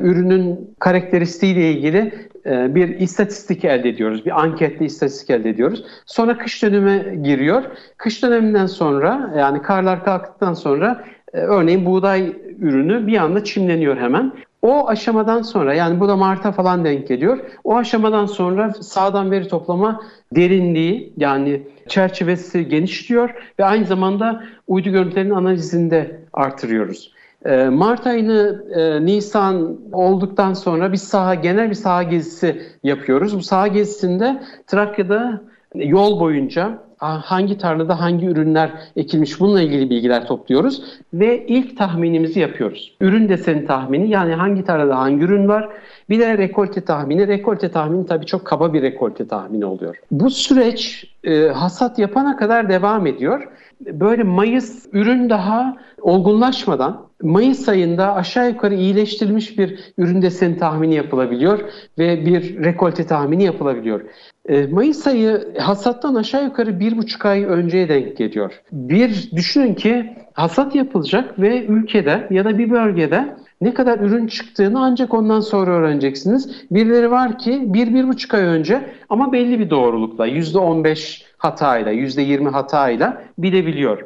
[0.03, 4.27] ürünün karakteristiğiyle ilgili e, bir istatistik elde ediyoruz.
[4.27, 5.85] Bir anketli istatistik elde ediyoruz.
[6.07, 7.63] Sonra kış dönemi giriyor.
[7.97, 14.33] Kış döneminden sonra yani karlar kalktıktan sonra e, örneğin buğday ürünü bir anda çimleniyor hemen.
[14.63, 17.39] O aşamadan sonra yani bu da Mart'a falan denk geliyor.
[17.65, 25.35] O aşamadan sonra sağdan veri toplama derinliği yani çerçevesi genişliyor ve aynı zamanda uydu görüntülerinin
[25.35, 27.15] analizinde artırıyoruz.
[27.44, 33.37] Ee, Mart ayını e, Nisan olduktan sonra bir saha genel bir saha gezisi yapıyoruz.
[33.37, 35.42] Bu saha gezisinde Trakya'da
[35.75, 40.83] yol boyunca hangi tarlada hangi ürünler ekilmiş bununla ilgili bilgiler topluyoruz
[41.14, 42.96] ve ilk tahminimizi yapıyoruz.
[43.01, 45.68] Ürün deseni tahmini yani hangi tarlada hangi ürün var
[46.09, 47.29] bir de rekolte tahmini.
[47.29, 49.96] Rekolte tahmini tabii çok kaba bir rekolte tahmini oluyor.
[50.11, 53.49] Bu süreç e, hasat yapana kadar devam ediyor.
[53.81, 61.59] Böyle Mayıs ürün daha olgunlaşmadan Mayıs ayında aşağı yukarı iyileştirilmiş bir ürün deseni tahmini yapılabiliyor
[61.98, 64.00] ve bir rekolte tahmini yapılabiliyor.
[64.48, 68.52] E, Mayıs ayı hasattan aşağı yukarı bir buçuk ay önceye denk geliyor.
[68.72, 74.85] Bir düşünün ki hasat yapılacak ve ülkede ya da bir bölgede ne kadar ürün çıktığını
[74.85, 76.66] ancak ondan sonra öğreneceksiniz.
[76.70, 81.24] Birileri var ki bir, bir buçuk ay önce ama belli bir doğrulukla yüzde on beş
[81.38, 84.05] hatayla, yüzde yirmi hatayla bilebiliyor.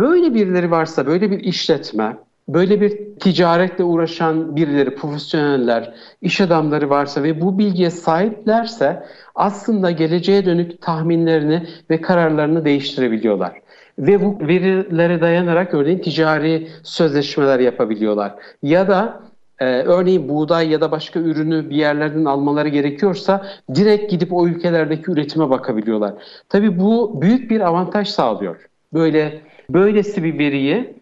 [0.00, 2.16] Böyle birileri varsa, böyle bir işletme,
[2.54, 9.02] böyle bir ticaretle uğraşan birileri, profesyoneller, iş adamları varsa ve bu bilgiye sahiplerse
[9.34, 13.52] aslında geleceğe dönük tahminlerini ve kararlarını değiştirebiliyorlar.
[13.98, 18.34] Ve bu verilere dayanarak örneğin ticari sözleşmeler yapabiliyorlar.
[18.62, 19.20] Ya da
[19.58, 25.10] e, örneğin buğday ya da başka ürünü bir yerlerden almaları gerekiyorsa direkt gidip o ülkelerdeki
[25.10, 26.14] üretime bakabiliyorlar.
[26.48, 28.56] Tabii bu büyük bir avantaj sağlıyor.
[28.92, 31.01] Böyle böylesi bir veriyi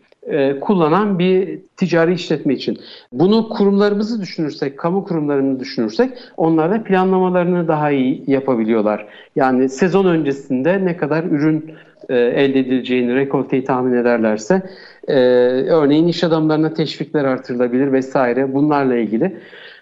[0.61, 2.79] kullanan bir ticari işletme için.
[3.13, 9.07] Bunu kurumlarımızı düşünürsek, kamu kurumlarını düşünürsek onlar da planlamalarını daha iyi yapabiliyorlar.
[9.37, 11.75] Yani sezon öncesinde ne kadar ürün
[12.09, 14.63] e, elde edileceğini, rekolteyi tahmin ederlerse
[15.09, 15.15] e,
[15.71, 19.37] örneğin iş adamlarına teşvikler artırılabilir vesaire bunlarla ilgili.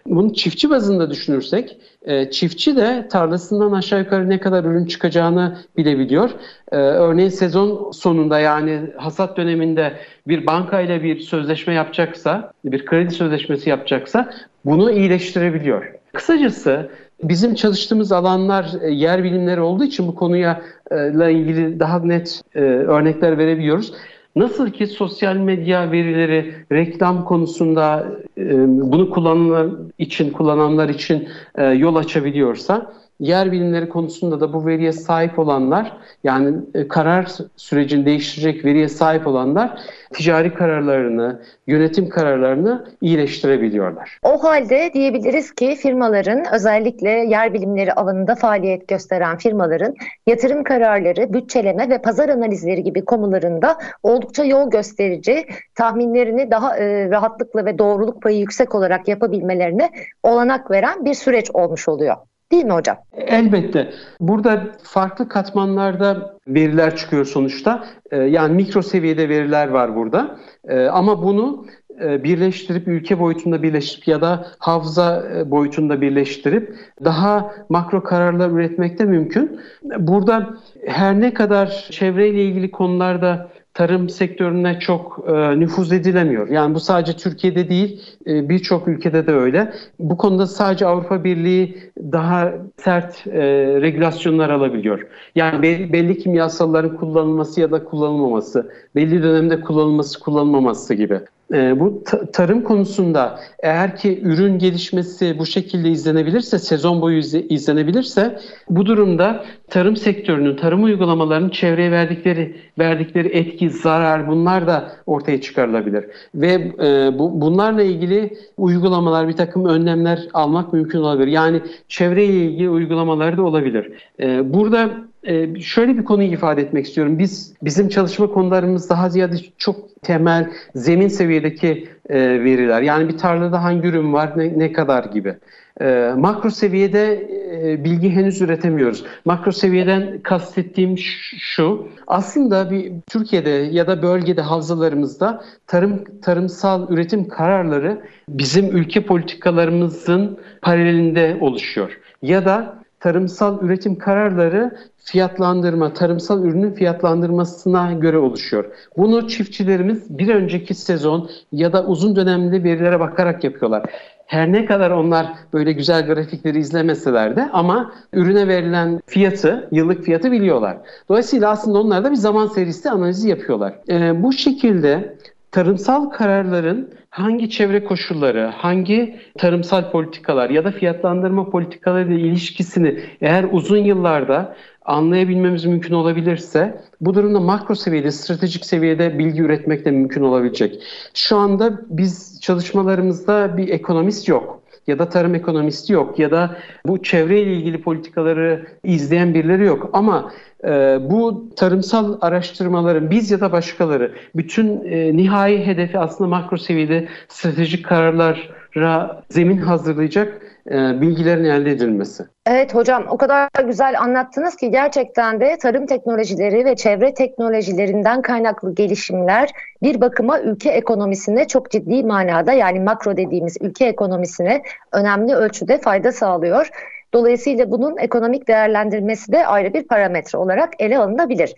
[0.08, 6.30] Bunu çiftçi bazında düşünürsek e, çiftçi de tarlasından aşağı yukarı ne kadar ürün çıkacağını bilebiliyor.
[6.72, 9.92] E, örneğin sezon sonunda yani hasat döneminde
[10.28, 14.30] bir bankayla bir sözleşme yapacaksa, bir kredi sözleşmesi yapacaksa
[14.64, 15.92] bunu iyileştirebiliyor.
[16.12, 16.90] Kısacası
[17.22, 22.60] bizim çalıştığımız alanlar e, yer bilimleri olduğu için bu konuya ile ilgili daha net e,
[22.60, 23.92] örnekler verebiliyoruz.
[24.38, 28.06] Nasıl ki sosyal medya verileri reklam konusunda
[28.38, 29.66] e, bunu kullananlar
[29.98, 36.56] için kullananlar için e, yol açabiliyorsa yer bilimleri konusunda da bu veriye sahip olanlar yani
[36.74, 39.80] e, karar sürecini değiştirecek veriye sahip olanlar
[40.12, 44.18] ticari kararlarını, yönetim kararlarını iyileştirebiliyorlar.
[44.22, 49.94] O halde diyebiliriz ki firmaların özellikle yer bilimleri alanında faaliyet gösteren firmaların
[50.26, 57.64] yatırım kararları, bütçeleme ve pazar analizleri gibi konularında oldukça yol gösterici, tahminlerini daha e, rahatlıkla
[57.64, 59.90] ve doğruluk payı yüksek olarak yapabilmelerine
[60.22, 62.16] olanak veren bir süreç olmuş oluyor.
[62.52, 62.96] Değil mi hocam?
[63.12, 63.90] Elbette.
[64.20, 67.84] Burada farklı katmanlarda veriler çıkıyor sonuçta.
[68.10, 70.38] Ee, yani mikro seviyede veriler var burada.
[70.68, 71.66] Ee, ama bunu
[72.00, 78.98] e, birleştirip ülke boyutunda birleştirip ya da hafıza e, boyutunda birleştirip daha makro kararlar üretmek
[78.98, 79.60] de mümkün.
[79.98, 80.56] Burada
[80.86, 86.48] her ne kadar çevreyle ilgili konularda tarım sektörüne çok e, nüfuz edilemiyor.
[86.48, 89.72] Yani bu sadece Türkiye'de değil e, birçok ülkede de öyle.
[89.98, 93.40] Bu konuda sadece Avrupa Birliği daha sert e,
[93.80, 95.06] regülasyonlar alabiliyor.
[95.34, 101.20] Yani belli, belli kimyasalların kullanılması ya da kullanılmaması, belli dönemde kullanılması kullanılmaması gibi.
[101.52, 108.38] E, bu tarım konusunda eğer ki ürün gelişmesi bu şekilde izlenebilirse, sezon boyu izle, izlenebilirse
[108.70, 116.04] bu durumda tarım sektörünün, tarım uygulamalarının çevreye verdikleri verdikleri etki, zarar bunlar da ortaya çıkarılabilir.
[116.34, 121.28] Ve e, bu, bunlarla ilgili uygulamalar, bir takım önlemler almak mümkün olabilir.
[121.28, 123.92] Yani çevreyle ilgili uygulamalar da olabilir.
[124.20, 124.90] E, burada
[125.22, 127.18] e, şöyle bir konuyu ifade etmek istiyorum.
[127.18, 132.82] Biz bizim çalışma konularımız daha ziyade çok temel, zemin seviyedeki e, veriler.
[132.82, 135.34] Yani bir tarlada hangi ürün var, ne, ne kadar gibi.
[135.80, 137.28] E, makro seviyede
[137.62, 139.04] e, bilgi henüz üretemiyoruz.
[139.24, 140.98] Makro seviyeden kastettiğim
[141.38, 150.38] şu, aslında bir Türkiye'de ya da bölgede havzalarımızda tarım tarımsal üretim kararları bizim ülke politikalarımızın
[150.62, 151.98] paralelinde oluşuyor.
[152.22, 158.64] Ya da tarımsal üretim kararları fiyatlandırma, tarımsal ürünün fiyatlandırmasına göre oluşuyor.
[158.96, 163.84] Bunu çiftçilerimiz bir önceki sezon ya da uzun dönemli verilere bakarak yapıyorlar.
[164.26, 170.32] Her ne kadar onlar böyle güzel grafikleri izlemeseler de ama ürüne verilen fiyatı, yıllık fiyatı
[170.32, 170.76] biliyorlar.
[171.08, 173.74] Dolayısıyla aslında onlar da bir zaman serisi analizi yapıyorlar.
[173.88, 175.16] Ee, bu şekilde
[175.50, 183.46] tarımsal kararların hangi çevre koşulları, hangi tarımsal politikalar ya da fiyatlandırma politikaları ile ilişkisini eğer
[183.52, 190.22] uzun yıllarda anlayabilmemiz mümkün olabilirse bu durumda makro seviyede, stratejik seviyede bilgi üretmek de mümkün
[190.22, 190.82] olabilecek.
[191.14, 197.02] Şu anda biz çalışmalarımızda bir ekonomist yok ya da tarım ekonomisti yok ya da bu
[197.02, 199.90] çevreyle ilgili politikaları izleyen birileri yok.
[199.92, 200.32] Ama
[200.64, 207.08] e, bu tarımsal araştırmaların biz ya da başkaları bütün e, nihai hedefi aslında makro seviyede
[207.28, 212.24] stratejik kararlara zemin hazırlayacak e, bilgilerin elde edilmesi.
[212.46, 218.74] Evet hocam o kadar güzel anlattınız ki gerçekten de tarım teknolojileri ve çevre teknolojilerinden kaynaklı
[218.74, 219.50] gelişimler
[219.82, 226.12] bir bakıma ülke ekonomisine çok ciddi manada yani makro dediğimiz ülke ekonomisine önemli ölçüde fayda
[226.12, 226.70] sağlıyor.
[227.14, 231.54] Dolayısıyla bunun ekonomik değerlendirmesi de ayrı bir parametre olarak ele alınabilir.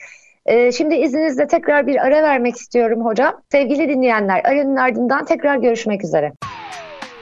[0.46, 3.42] Ee, şimdi izninizle tekrar bir ara vermek istiyorum hocam.
[3.52, 6.32] Sevgili dinleyenler aranın ardından tekrar görüşmek üzere.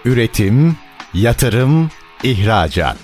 [0.04, 0.76] Üretim,
[1.14, 1.90] yatırım,
[2.22, 2.96] ihracat.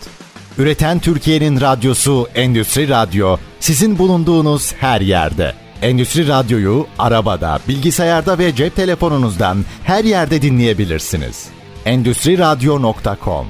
[0.59, 5.53] Üreten Türkiye'nin radyosu Endüstri Radyo sizin bulunduğunuz her yerde.
[5.83, 11.49] Endüstri Radyo'yu arabada, bilgisayarda ve cep telefonunuzdan her yerde dinleyebilirsiniz.
[11.85, 13.47] Endüstri Radyo.com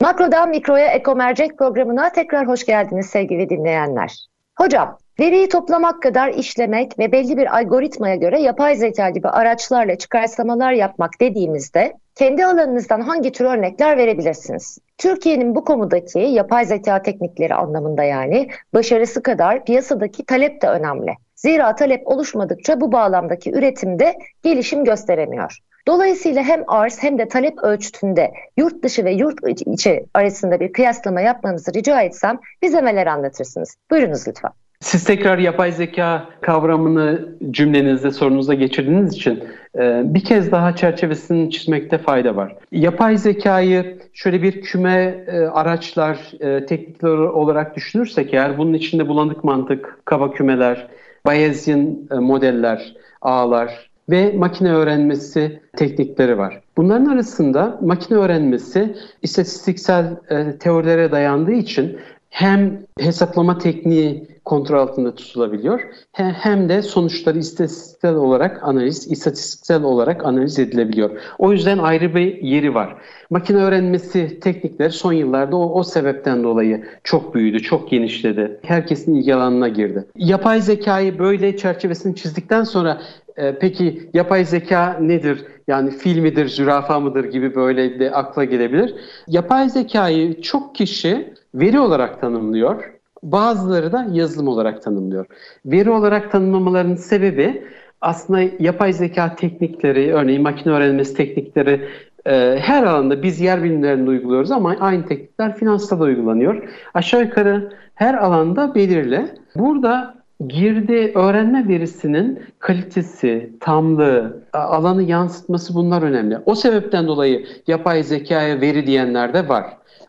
[0.00, 4.26] Makrodan Mikro'ya Ekomercek programına tekrar hoş geldiniz sevgili dinleyenler.
[4.58, 10.72] Hocam, veriyi toplamak kadar işlemek ve belli bir algoritmaya göre yapay zeka gibi araçlarla çıkarsamalar
[10.72, 14.78] yapmak dediğimizde kendi alanınızdan hangi tür örnekler verebilirsiniz?
[14.98, 21.14] Türkiye'nin bu konudaki yapay zeka teknikleri anlamında yani başarısı kadar piyasadaki talep de önemli.
[21.34, 25.58] Zira talep oluşmadıkça bu bağlamdaki üretimde gelişim gösteremiyor.
[25.88, 31.20] Dolayısıyla hem arz hem de talep ölçütünde yurt dışı ve yurt içi arasında bir kıyaslama
[31.20, 33.76] yapmanızı rica etsem bize neler anlatırsınız?
[33.90, 34.52] Buyurunuz lütfen.
[34.86, 39.44] Siz tekrar yapay zeka kavramını cümlenizde sorunuza geçirdiğiniz için
[39.78, 42.56] e, bir kez daha çerçevesini çizmekte fayda var.
[42.72, 49.44] Yapay zekayı şöyle bir küme e, araçlar, e, teknikler olarak düşünürsek eğer bunun içinde bulanık
[49.44, 50.86] mantık, kaba kümeler,
[51.26, 56.60] Bayesian modeller, ağlar ve makine öğrenmesi teknikleri var.
[56.76, 60.16] Bunların arasında makine öğrenmesi istatistiksel
[60.60, 61.98] teorilere dayandığı için
[62.36, 65.80] hem hesaplama tekniği kontrol altında tutulabiliyor
[66.12, 71.10] hem de sonuçları istatistiksel olarak analiz, istatistiksel olarak analiz edilebiliyor.
[71.38, 72.96] O yüzden ayrı bir yeri var.
[73.30, 78.60] Makine öğrenmesi teknikleri son yıllarda o, o sebepten dolayı çok büyüdü, çok genişledi.
[78.62, 80.04] Herkesin ilgi alanına girdi.
[80.16, 83.02] Yapay zekayı böyle çerçevesini çizdikten sonra
[83.36, 85.44] e, peki yapay zeka nedir?
[85.68, 88.94] Yani fil midir, zürafa mıdır gibi böyle de akla gelebilir.
[89.28, 92.92] Yapay zekayı çok kişi veri olarak tanımlıyor.
[93.22, 95.26] Bazıları da yazılım olarak tanımlıyor.
[95.66, 97.62] Veri olarak tanımlamalarının sebebi
[98.00, 101.88] aslında yapay zeka teknikleri, örneğin makine öğrenmesi teknikleri
[102.26, 106.68] e, her alanda biz yer bilimlerinde uyguluyoruz ama aynı teknikler finansta da uygulanıyor.
[106.94, 109.26] Aşağı yukarı her alanda belirli.
[109.56, 110.14] Burada
[110.48, 116.38] girdi öğrenme verisinin kalitesi, tamlığı, alanı yansıtması bunlar önemli.
[116.46, 119.64] O sebepten dolayı yapay zekaya veri diyenler de var.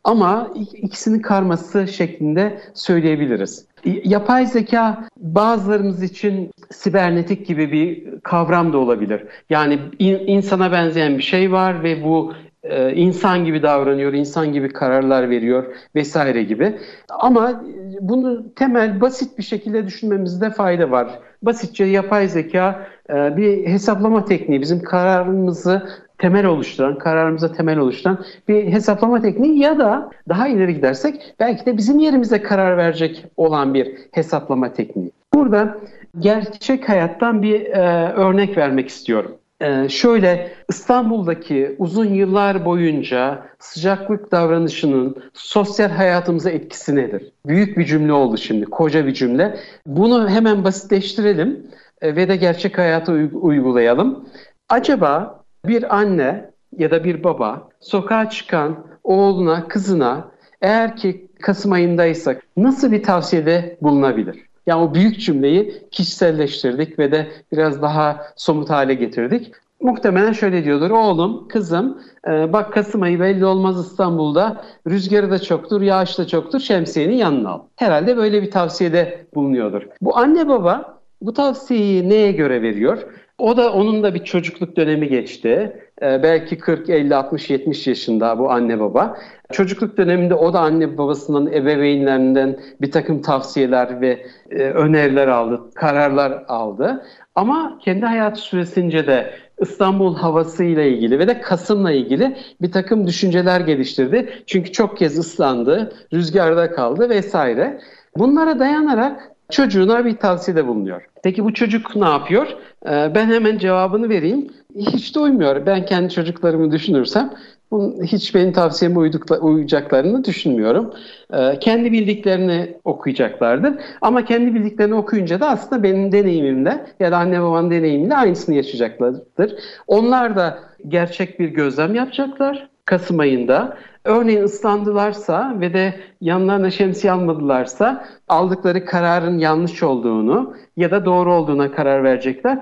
[0.07, 3.65] Ama ikisinin karması şeklinde söyleyebiliriz.
[3.85, 9.23] Yapay zeka bazılarımız için sibernetik gibi bir kavram da olabilir.
[9.49, 15.29] Yani insana benzeyen bir şey var ve bu e, insan gibi davranıyor, insan gibi kararlar
[15.29, 15.65] veriyor
[15.95, 16.77] vesaire gibi.
[17.09, 17.63] Ama
[18.01, 21.19] bunu temel basit bir şekilde düşünmemizde fayda var.
[21.41, 28.65] Basitçe yapay zeka e, bir hesaplama tekniği bizim kararımızı temel oluşturan, kararımıza temel oluşturan bir
[28.65, 33.97] hesaplama tekniği ya da daha ileri gidersek belki de bizim yerimize karar verecek olan bir
[34.11, 35.11] hesaplama tekniği.
[35.33, 35.77] Burada
[36.19, 39.37] gerçek hayattan bir e, örnek vermek istiyorum.
[39.61, 47.31] Ee, şöyle İstanbul'daki uzun yıllar boyunca sıcaklık davranışının sosyal hayatımıza etkisi nedir?
[47.45, 49.59] Büyük bir cümle oldu şimdi, koca bir cümle.
[49.85, 51.67] Bunu hemen basitleştirelim
[52.01, 54.29] e, ve de gerçek hayata uygulayalım.
[54.69, 62.43] Acaba bir anne ya da bir baba sokağa çıkan oğluna, kızına eğer ki Kasım ayındaysak
[62.57, 64.47] nasıl bir tavsiyede bulunabilir?
[64.67, 69.51] Yani o büyük cümleyi kişiselleştirdik ve de biraz daha somut hale getirdik.
[69.81, 70.89] Muhtemelen şöyle diyordur.
[70.89, 74.65] Oğlum, kızım e, bak Kasım ayı belli olmaz İstanbul'da.
[74.87, 76.59] Rüzgarı da çoktur, yağış da çoktur.
[76.59, 77.61] Şemsiyeni yanına al.
[77.75, 79.81] Herhalde böyle bir tavsiyede bulunuyordur.
[80.01, 83.03] Bu anne baba bu tavsiyeyi neye göre veriyor?
[83.37, 85.81] O da onun da bir çocukluk dönemi geçti.
[86.01, 89.17] Ee, belki 40, 50, 60, 70 yaşında bu anne baba.
[89.51, 96.43] Çocukluk döneminde o da anne babasından, ebeveynlerinden bir takım tavsiyeler ve e, öneriler aldı, kararlar
[96.47, 97.05] aldı.
[97.35, 103.61] Ama kendi hayatı süresince de İstanbul havasıyla ilgili ve de Kasım'la ilgili bir takım düşünceler
[103.61, 104.29] geliştirdi.
[104.45, 107.79] Çünkü çok kez ıslandı, rüzgarda kaldı vesaire.
[108.17, 111.01] Bunlara dayanarak çocuğuna bir tavsiyede bulunuyor.
[111.23, 112.47] Peki bu çocuk ne yapıyor?
[112.85, 114.47] Ee, ben hemen cevabını vereyim.
[114.75, 115.65] Hiç de uymuyor.
[115.65, 117.33] Ben kendi çocuklarımı düşünürsem
[117.71, 120.93] bunun hiç benim tavsiyeme uydukla, uyacaklarını düşünmüyorum.
[121.33, 123.73] Ee, kendi bildiklerini okuyacaklardır.
[124.01, 129.55] Ama kendi bildiklerini okuyunca da aslında benim deneyimimle ya da anne babanın deneyimiyle aynısını yaşayacaklardır.
[129.87, 133.77] Onlar da gerçek bir gözlem yapacaklar Kasım ayında.
[134.03, 141.71] Örneğin ıslandılarsa ve de yanlarına şemsiye almadılarsa aldıkları kararın yanlış olduğunu ya da doğru olduğuna
[141.71, 142.59] karar verecekler.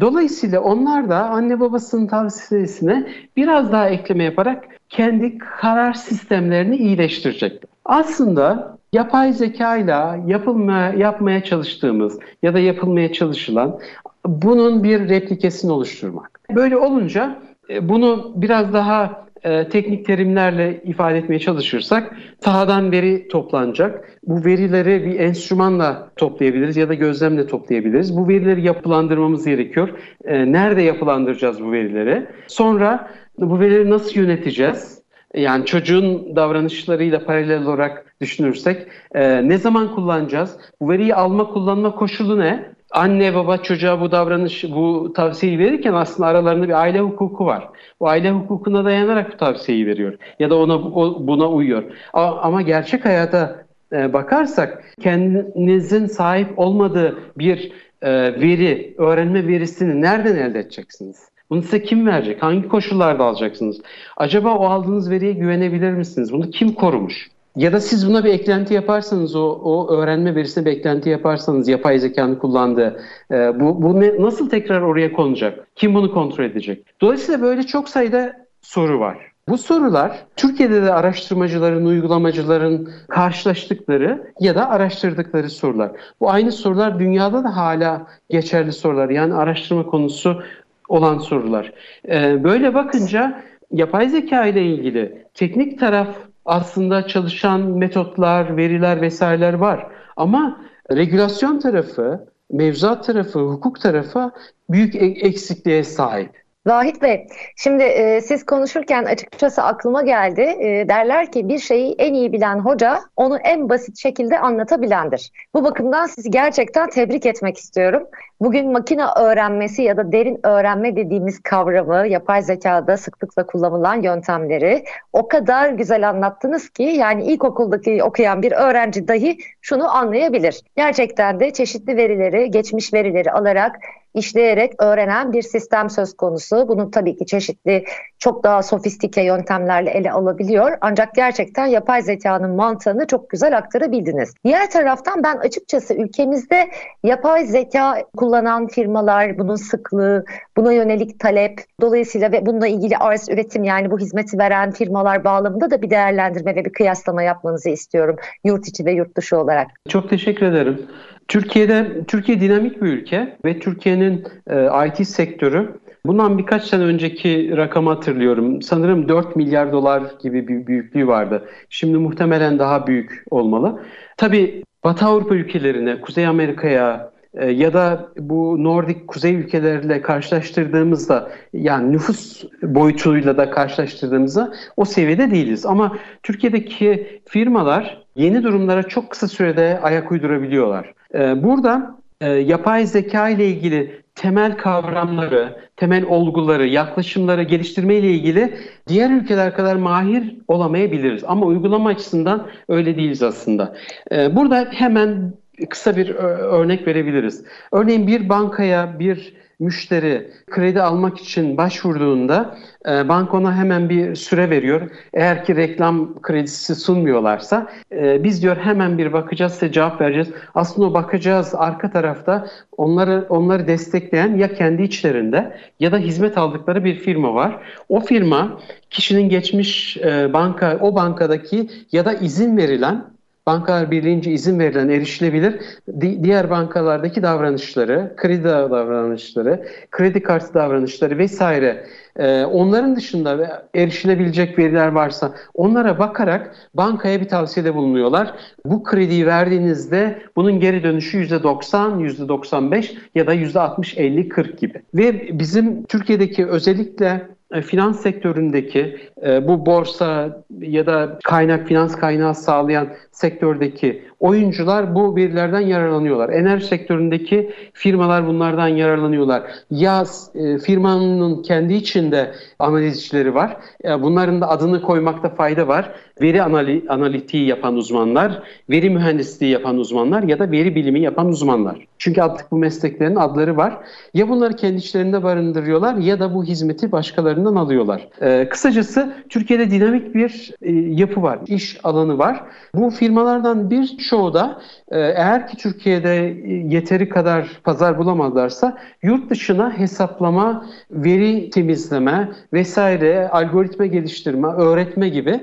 [0.00, 7.70] Dolayısıyla onlar da anne babasının tavsiyesine biraz daha ekleme yaparak kendi karar sistemlerini iyileştirecekler.
[7.84, 13.78] Aslında yapay zeka ile yapılmaya, yapmaya çalıştığımız ya da yapılmaya çalışılan
[14.26, 16.40] bunun bir replikesini oluşturmak.
[16.50, 17.38] Böyle olunca
[17.70, 24.18] e, bunu biraz daha e, teknik terimlerle ifade etmeye çalışırsak sahadan veri toplanacak.
[24.22, 28.16] Bu verileri bir enstrümanla toplayabiliriz ya da gözlemle toplayabiliriz.
[28.16, 29.88] Bu verileri yapılandırmamız gerekiyor.
[30.24, 32.26] E, nerede yapılandıracağız bu verileri?
[32.46, 35.02] Sonra bu verileri nasıl yöneteceğiz?
[35.34, 40.58] Yani çocuğun davranışlarıyla paralel olarak düşünürsek e, ne zaman kullanacağız?
[40.80, 42.75] Bu veriyi alma kullanma koşulu ne?
[42.96, 47.68] Anne baba çocuğa bu davranış, bu tavsiyeyi verirken aslında aralarında bir aile hukuku var.
[48.00, 50.18] Bu aile hukukuna dayanarak bu tavsiyeyi veriyor.
[50.38, 50.84] Ya da ona
[51.26, 51.84] buna uyuyor.
[52.12, 60.58] Ama gerçek hayata e, bakarsak kendinizin sahip olmadığı bir e, veri, öğrenme verisini nereden elde
[60.58, 61.28] edeceksiniz?
[61.50, 62.42] Bunu size kim verecek?
[62.42, 63.80] Hangi koşullarda alacaksınız?
[64.16, 66.32] Acaba o aldığınız veriye güvenebilir misiniz?
[66.32, 67.35] Bunu kim korumuş?
[67.56, 71.98] Ya da siz buna bir eklenti yaparsanız, o, o öğrenme verisine bir eklenti yaparsanız yapay
[71.98, 73.00] zekanın kullandığı,
[73.30, 75.68] e, bu, bu ne, nasıl tekrar oraya konacak?
[75.74, 77.00] Kim bunu kontrol edecek?
[77.00, 79.18] Dolayısıyla böyle çok sayıda soru var.
[79.48, 85.90] Bu sorular Türkiye'de de araştırmacıların, uygulamacıların karşılaştıkları ya da araştırdıkları sorular.
[86.20, 89.10] Bu aynı sorular dünyada da hala geçerli sorular.
[89.10, 90.42] Yani araştırma konusu
[90.88, 91.72] olan sorular.
[92.08, 93.42] Ee, böyle bakınca
[93.72, 96.08] yapay zeka ile ilgili teknik taraf
[96.46, 99.86] aslında çalışan metotlar, veriler vesaireler var.
[100.16, 104.30] Ama regülasyon tarafı, mevzuat tarafı, hukuk tarafı
[104.70, 106.45] büyük e- eksikliğe sahip.
[106.66, 110.40] Vahit Bey, şimdi e, siz konuşurken açıkçası aklıma geldi.
[110.40, 115.30] E, derler ki bir şeyi en iyi bilen hoca onu en basit şekilde anlatabilendir.
[115.54, 118.08] Bu bakımdan sizi gerçekten tebrik etmek istiyorum.
[118.40, 125.28] Bugün makine öğrenmesi ya da derin öğrenme dediğimiz kavramı yapay zekada sıklıkla kullanılan yöntemleri o
[125.28, 130.62] kadar güzel anlattınız ki yani ilkokuldaki okuyan bir öğrenci dahi şunu anlayabilir.
[130.76, 133.76] Gerçekten de çeşitli verileri, geçmiş verileri alarak
[134.16, 136.68] işleyerek öğrenen bir sistem söz konusu.
[136.68, 137.84] Bunu tabii ki çeşitli
[138.18, 140.78] çok daha sofistike yöntemlerle ele alabiliyor.
[140.80, 144.34] Ancak gerçekten yapay zekanın mantığını çok güzel aktarabildiniz.
[144.44, 146.70] Diğer taraftan ben açıkçası ülkemizde
[147.02, 150.24] yapay zeka kullanan firmalar, bunun sıklığı,
[150.56, 155.70] buna yönelik talep, dolayısıyla ve bununla ilgili arz üretim yani bu hizmeti veren firmalar bağlamında
[155.70, 159.66] da bir değerlendirme ve bir kıyaslama yapmanızı istiyorum yurt içi ve yurt dışı olarak.
[159.88, 160.86] Çok teşekkür ederim.
[161.28, 167.90] Türkiye'de Türkiye dinamik bir ülke ve Türkiye'nin e, IT sektörü bundan birkaç sene önceki rakamı
[167.90, 168.62] hatırlıyorum.
[168.62, 171.48] Sanırım 4 milyar dolar gibi bir büyüklüğü vardı.
[171.70, 173.82] Şimdi muhtemelen daha büyük olmalı.
[174.16, 181.92] Tabii Batı Avrupa ülkelerine, Kuzey Amerika'ya, e, ya da bu Nordik kuzey ülkeleriyle karşılaştırdığımızda yani
[181.92, 185.66] nüfus boyutuyla da karşılaştırdığımızda o seviyede değiliz.
[185.66, 190.95] Ama Türkiye'deki firmalar yeni durumlara çok kısa sürede ayak uydurabiliyorlar.
[191.14, 198.56] E, burada e, yapay zeka ile ilgili temel kavramları, temel olguları, yaklaşımları geliştirme ile ilgili
[198.88, 201.24] diğer ülkeler kadar mahir olamayabiliriz.
[201.26, 203.76] Ama uygulama açısından öyle değiliz aslında.
[204.10, 205.32] Burada hemen
[205.70, 207.44] kısa bir örnek verebiliriz.
[207.72, 212.56] Örneğin bir bankaya bir müşteri kredi almak için başvurduğunda
[212.88, 214.90] e, banka ona hemen bir süre veriyor.
[215.14, 220.28] Eğer ki reklam kredisi sunmuyorlarsa e, biz diyor hemen bir bakacağız size cevap vereceğiz.
[220.54, 222.46] Aslında o bakacağız arka tarafta
[222.76, 227.58] onları onları destekleyen ya kendi içlerinde ya da hizmet aldıkları bir firma var.
[227.88, 233.15] O firma kişinin geçmiş e, banka o bankadaki ya da izin verilen
[233.46, 235.54] Bankalar Birliği'nce izin verilen erişilebilir
[236.00, 241.86] di- diğer bankalardaki davranışları, kredi davranışları, kredi kartı davranışları vesaire
[242.16, 248.34] e, onların dışında erişilebilecek veriler varsa onlara bakarak bankaya bir tavsiyede bulunuyorlar.
[248.64, 254.82] Bu krediyi verdiğinizde bunun geri dönüşü %90, %95 ya da %60, 50, 40 gibi.
[254.94, 262.88] Ve bizim Türkiye'deki özellikle e, finans sektöründeki bu borsa ya da kaynak finans kaynağı sağlayan
[263.12, 266.28] sektördeki oyuncular bu verilerden yararlanıyorlar.
[266.28, 269.42] Enerji sektöründeki firmalar bunlardan yararlanıyorlar.
[269.70, 270.04] Ya
[270.34, 273.56] e, firmanın kendi içinde analizcileri var.
[273.84, 275.92] Bunların da adını koymakta fayda var.
[276.22, 281.86] Veri anali, analitiği yapan uzmanlar, veri mühendisliği yapan uzmanlar ya da veri bilimi yapan uzmanlar.
[281.98, 283.76] Çünkü artık bu mesleklerin adları var.
[284.14, 288.08] Ya bunları kendi içlerinde barındırıyorlar ya da bu hizmeti başkalarından alıyorlar.
[288.20, 292.42] E, kısacası Türkiye'de dinamik bir e, yapı var, iş alanı var.
[292.74, 299.78] Bu firmalardan birçoğu da e, eğer ki Türkiye'de e, yeteri kadar pazar bulamazlarsa yurt dışına
[299.78, 305.40] hesaplama, veri temizleme vesaire, algoritma geliştirme, öğretme gibi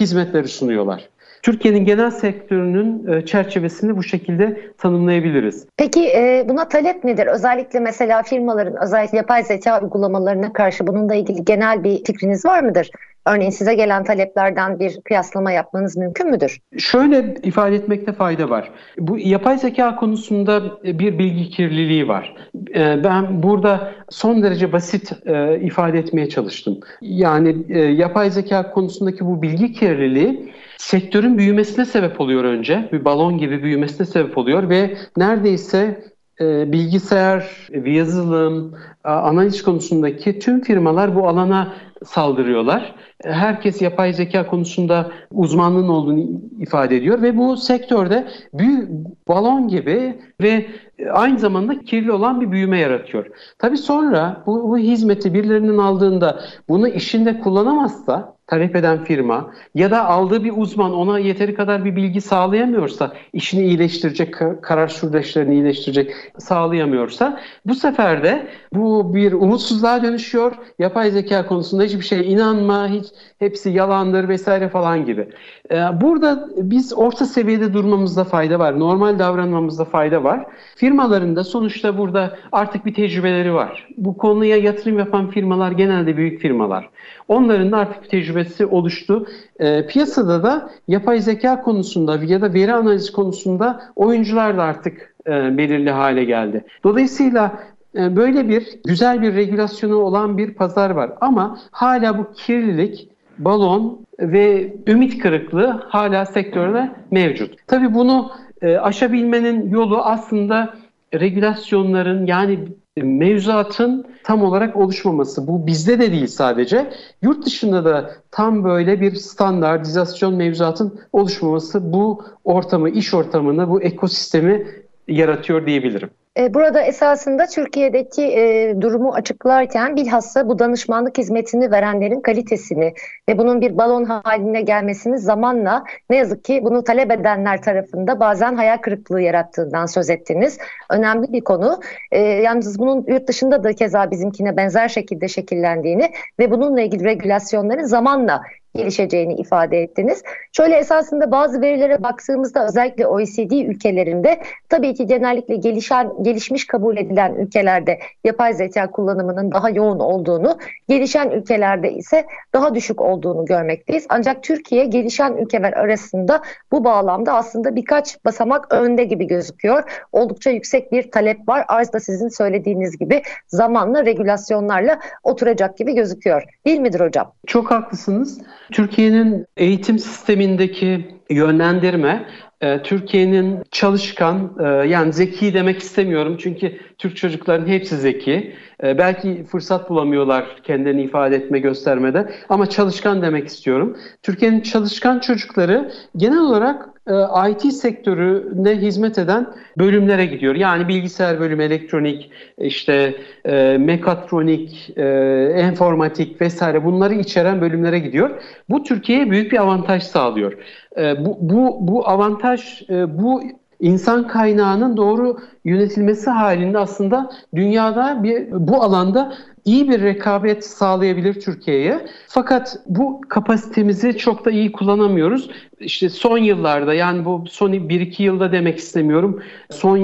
[0.00, 1.08] hizmetleri sunuyorlar.
[1.42, 5.66] Türkiye'nin genel sektörünün e, çerçevesini bu şekilde tanımlayabiliriz.
[5.76, 7.26] Peki e, buna talep nedir?
[7.26, 12.90] Özellikle mesela firmaların özellikle yapay zeka uygulamalarına karşı bununla ilgili genel bir fikriniz var mıdır?
[13.26, 16.58] Örneğin size gelen taleplerden bir kıyaslama yapmanız mümkün müdür?
[16.78, 18.70] Şöyle ifade etmekte fayda var.
[18.98, 22.34] Bu yapay zeka konusunda bir bilgi kirliliği var.
[22.74, 25.12] E, ben burada son derece basit
[25.60, 26.80] ifade etmeye çalıştım.
[27.00, 27.56] Yani
[28.00, 32.88] yapay zeka konusundaki bu bilgi kirliliği sektörün büyümesine sebep oluyor önce.
[32.92, 36.04] Bir balon gibi büyümesine sebep oluyor ve neredeyse
[36.40, 38.74] e, bilgisayar, yazılım,
[39.04, 41.74] analiz konusundaki tüm firmalar bu alana
[42.04, 42.94] saldırıyorlar.
[43.24, 48.88] Herkes yapay zeka konusunda uzmanlığın olduğunu ifade ediyor ve bu sektörde büyük
[49.28, 50.66] balon gibi ve
[51.12, 53.26] aynı zamanda kirli olan bir büyüme yaratıyor.
[53.58, 60.04] Tabii sonra bu, bu hizmeti birilerinin aldığında bunu işinde kullanamazsa talep eden firma ya da
[60.04, 67.40] aldığı bir uzman ona yeteri kadar bir bilgi sağlayamıyorsa, işini iyileştirecek, karar süreçlerini iyileştirecek sağlayamıyorsa
[67.66, 70.52] bu sefer de bu bir umutsuzluğa dönüşüyor.
[70.78, 73.06] Yapay zeka konusunda hiçbir şeye inanma, hiç
[73.38, 75.28] hepsi yalandır vesaire falan gibi.
[75.70, 78.78] Ee, burada biz orta seviyede durmamızda fayda var.
[78.80, 80.46] Normal davranmamızda fayda var.
[80.76, 83.88] Firmaların da sonuçta burada artık bir tecrübeleri var.
[83.96, 86.90] Bu konuya yatırım yapan firmalar genelde büyük firmalar.
[87.28, 88.08] Onların da artık bir
[88.38, 89.26] tecrübesi oluştu.
[89.60, 95.30] E, piyasada da yapay zeka konusunda ya da veri analizi konusunda oyuncular da artık e,
[95.30, 96.64] belirli hale geldi.
[96.84, 97.58] Dolayısıyla
[97.96, 103.08] e, böyle bir güzel bir regülasyonu olan bir pazar var ama hala bu kirlilik
[103.38, 107.54] balon ve ümit kırıklığı hala sektörde mevcut.
[107.66, 108.30] Tabii bunu
[108.62, 110.74] e, aşabilmenin yolu aslında
[111.14, 112.58] regülasyonların yani
[113.02, 115.46] mevzuatın tam olarak oluşmaması.
[115.46, 116.92] Bu bizde de değil sadece.
[117.22, 124.66] Yurt dışında da tam böyle bir standartizasyon mevzuatın oluşmaması bu ortamı, iş ortamını, bu ekosistemi
[125.08, 126.10] yaratıyor diyebilirim.
[126.38, 132.94] E, burada esasında Türkiye'deki e, durumu açıklarken bilhassa bu danışmanlık hizmetini verenlerin kalitesini
[133.28, 138.56] ve bunun bir balon haline gelmesini zamanla ne yazık ki bunu talep edenler tarafında bazen
[138.56, 140.58] hayal kırıklığı yarattığından söz ettiniz.
[140.90, 141.80] Önemli bir konu.
[142.12, 147.84] E, yalnız bunun yurt dışında da keza bizimkine benzer şekilde şekillendiğini ve bununla ilgili regülasyonların
[147.84, 148.42] zamanla
[148.78, 150.22] gelişeceğini ifade ettiniz.
[150.52, 157.34] Şöyle esasında bazı verilere baktığımızda özellikle OECD ülkelerinde tabii ki genellikle gelişen gelişmiş kabul edilen
[157.34, 160.58] ülkelerde yapay zeka kullanımının daha yoğun olduğunu,
[160.88, 162.24] gelişen ülkelerde ise
[162.54, 164.06] daha düşük olduğunu görmekteyiz.
[164.08, 169.82] Ancak Türkiye gelişen ülkeler arasında bu bağlamda aslında birkaç basamak önde gibi gözüküyor.
[170.12, 171.64] Oldukça yüksek bir talep var.
[171.68, 176.42] Arz da sizin söylediğiniz gibi zamanla regülasyonlarla oturacak gibi gözüküyor.
[176.66, 177.32] Değil midir hocam?
[177.46, 178.40] Çok haklısınız.
[178.72, 182.26] Türkiye'nin eğitim sistemindeki yönlendirme
[182.60, 188.54] e, Türkiye'nin çalışkan e, yani zeki demek istemiyorum çünkü Türk çocukların hepsi zeki.
[188.84, 193.96] E, belki fırsat bulamıyorlar kendilerini ifade etme göstermede ama çalışkan demek istiyorum.
[194.22, 199.46] Türkiye'nin çalışkan çocukları genel olarak e, IT sektörüne hizmet eden
[199.78, 200.54] bölümlere gidiyor.
[200.54, 208.30] Yani bilgisayar bölümü, elektronik, işte e, mekatronik, e, informatik vesaire bunları içeren bölümlere gidiyor.
[208.68, 210.52] Bu Türkiye'ye büyük bir avantaj sağlıyor.
[210.98, 213.42] E, bu, bu, bu avantaj, e, bu
[213.80, 219.32] insan kaynağının doğru yönetilmesi halinde aslında dünyada bir bu alanda
[219.64, 222.06] iyi bir rekabet sağlayabilir Türkiye'ye.
[222.28, 225.50] Fakat bu kapasitemizi çok da iyi kullanamıyoruz.
[225.80, 229.42] İşte son yıllarda yani bu son 1-2 yılda demek istemiyorum.
[229.70, 229.98] Son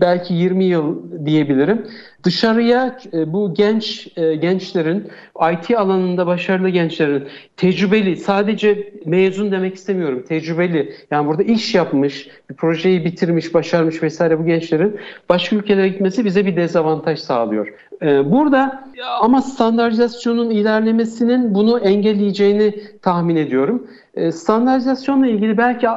[0.00, 0.96] belki 20 yıl
[1.26, 1.86] diyebilirim.
[2.24, 5.10] Dışarıya e, bu genç e, gençlerin
[5.52, 7.24] IT alanında başarılı gençlerin
[7.56, 10.24] tecrübeli sadece mezun demek istemiyorum.
[10.28, 16.24] Tecrübeli yani burada iş yapmış, bir projeyi bitirmiş, başarmış vesaire bu gençlerin başka ülkelere gitmesi
[16.24, 17.74] bize bir dezavantaj sağlıyor.
[18.02, 18.84] E, burada
[19.20, 23.86] ama standartizasyonun ilerlemesinin bunu engelleyeceğini tahmin ediyorum.
[24.32, 25.88] Standartizasyonla ilgili belki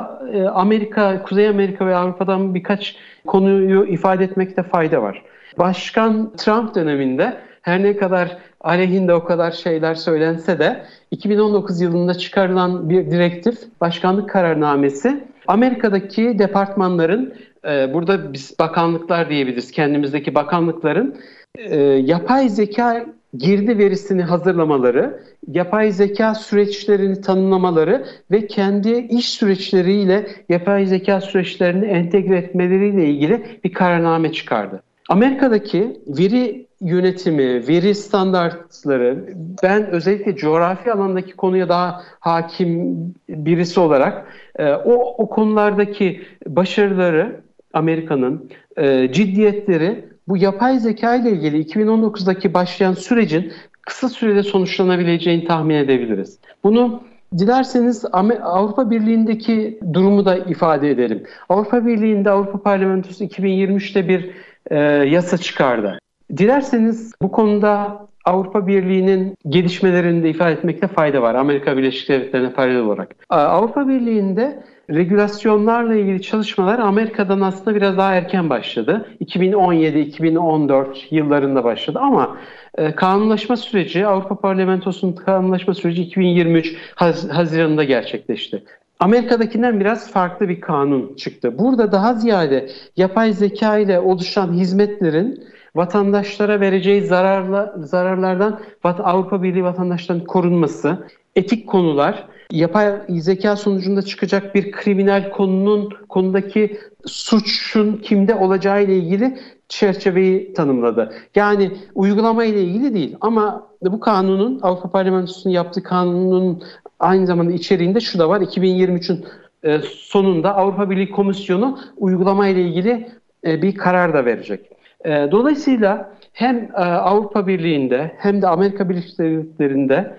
[0.54, 2.96] Amerika, Kuzey Amerika ve Avrupa'dan birkaç
[3.28, 5.24] konuyu ifade etmekte fayda var.
[5.58, 12.90] Başkan Trump döneminde her ne kadar aleyhinde o kadar şeyler söylense de 2019 yılında çıkarılan
[12.90, 17.34] bir direktif, başkanlık kararnamesi Amerika'daki departmanların,
[17.66, 21.16] e, burada biz bakanlıklar diyebiliriz, kendimizdeki bakanlıkların
[21.58, 23.06] e, yapay zeka
[23.38, 32.38] girdi verisini hazırlamaları, yapay zeka süreçlerini tanımlamaları ve kendi iş süreçleriyle yapay zeka süreçlerini entegre
[32.38, 34.84] etmeleriyle ilgili bir kararname çıkardı.
[35.10, 42.96] Amerika'daki veri yönetimi, veri standartları, ben özellikle coğrafi alandaki konuya daha hakim
[43.30, 47.42] birisi olarak e, o, o konulardaki başarıları
[47.74, 55.76] Amerika'nın e, ciddiyetleri bu yapay zeka ile ilgili 2019'daki başlayan sürecin kısa sürede sonuçlanabileceğini tahmin
[55.76, 56.40] edebiliriz.
[56.64, 57.04] Bunu
[57.38, 58.06] Dilerseniz
[58.44, 61.24] Avrupa Birliği'ndeki durumu da ifade edelim.
[61.50, 64.32] Avrupa Birliği'nde Avrupa Parlamentosu 2023'te bir
[64.72, 64.78] e,
[65.10, 66.00] yasa çıkardı.
[66.38, 71.36] Dilerseniz bu konuda Avrupa Birliği'nin gelişmelerini de ifade etmekte fayda var.
[71.36, 73.16] Amerika Birleşik Devletleri'ne paralel olarak.
[73.30, 79.10] Avrupa Birliği'nde regülasyonlarla ilgili çalışmalar Amerika'dan aslında biraz daha erken başladı.
[79.26, 82.38] 2017-2014 yıllarında başladı ama
[82.78, 88.64] e, kanunlaşma süreci Avrupa Parlamentosu'nun kanunlaşma süreci 2023 Haz Haziran'da gerçekleşti.
[89.00, 91.60] Amerika'dakinden biraz farklı bir kanun çıktı.
[91.60, 95.44] Burada daha ziyade yapay zeka ile oluşan hizmetlerin
[95.76, 104.72] vatandaşlara vereceği zararla, zararlardan Avrupa Birliği vatandaşlarının korunması, etik konular, yapay zeka sonucunda çıkacak bir
[104.72, 109.40] kriminal konunun konudaki suçun kimde olacağı ile ilgili
[109.70, 111.14] çerçeveyi tanımladı.
[111.36, 116.64] Yani uygulama ile ilgili değil ama bu kanunun Avrupa Parlamentosu'nun yaptığı kanunun
[117.00, 118.42] aynı zamanda içeriğinde şu da var.
[118.42, 119.26] 2023'ün
[119.64, 123.10] e, sonunda Avrupa Birliği Komisyonu uygulama ile ilgili
[123.46, 124.79] e, bir karar da verecek.
[125.06, 130.18] E, dolayısıyla hem Avrupa Birliği'nde hem de Amerika Birleşik Devletleri'nde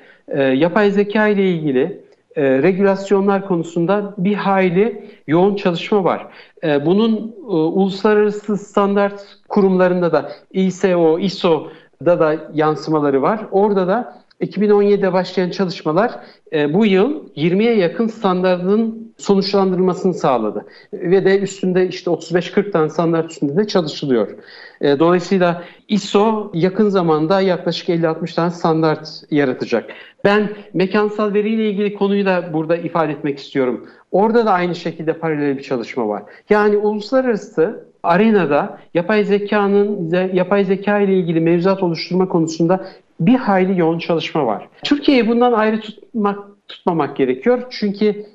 [0.54, 2.00] yapay zeka ile ilgili
[2.36, 6.26] regülasyonlar konusunda bir hayli yoğun çalışma var.
[6.86, 13.46] bunun uluslararası standart kurumlarında da ISO, ISO'da da yansımaları var.
[13.50, 16.20] Orada da 2017'de başlayan çalışmalar
[16.52, 20.66] e, bu yıl 20'ye yakın standartın sonuçlandırılmasını sağladı.
[20.92, 24.28] Ve de üstünde işte 35-40 tane standart üstünde de çalışılıyor.
[24.80, 29.90] E, dolayısıyla ISO yakın zamanda yaklaşık 50-60 tane standart yaratacak.
[30.24, 33.86] Ben mekansal veriyle ilgili konuyu da burada ifade etmek istiyorum.
[34.10, 36.22] Orada da aynı şekilde paralel bir çalışma var.
[36.50, 42.86] Yani uluslararası arenada yapay zekanın yapay zeka ile ilgili mevzuat oluşturma konusunda
[43.20, 44.68] bir hayli yoğun çalışma var.
[44.82, 47.62] Türkiye'yi bundan ayrı tutmak tutmamak gerekiyor.
[47.70, 48.26] Çünkü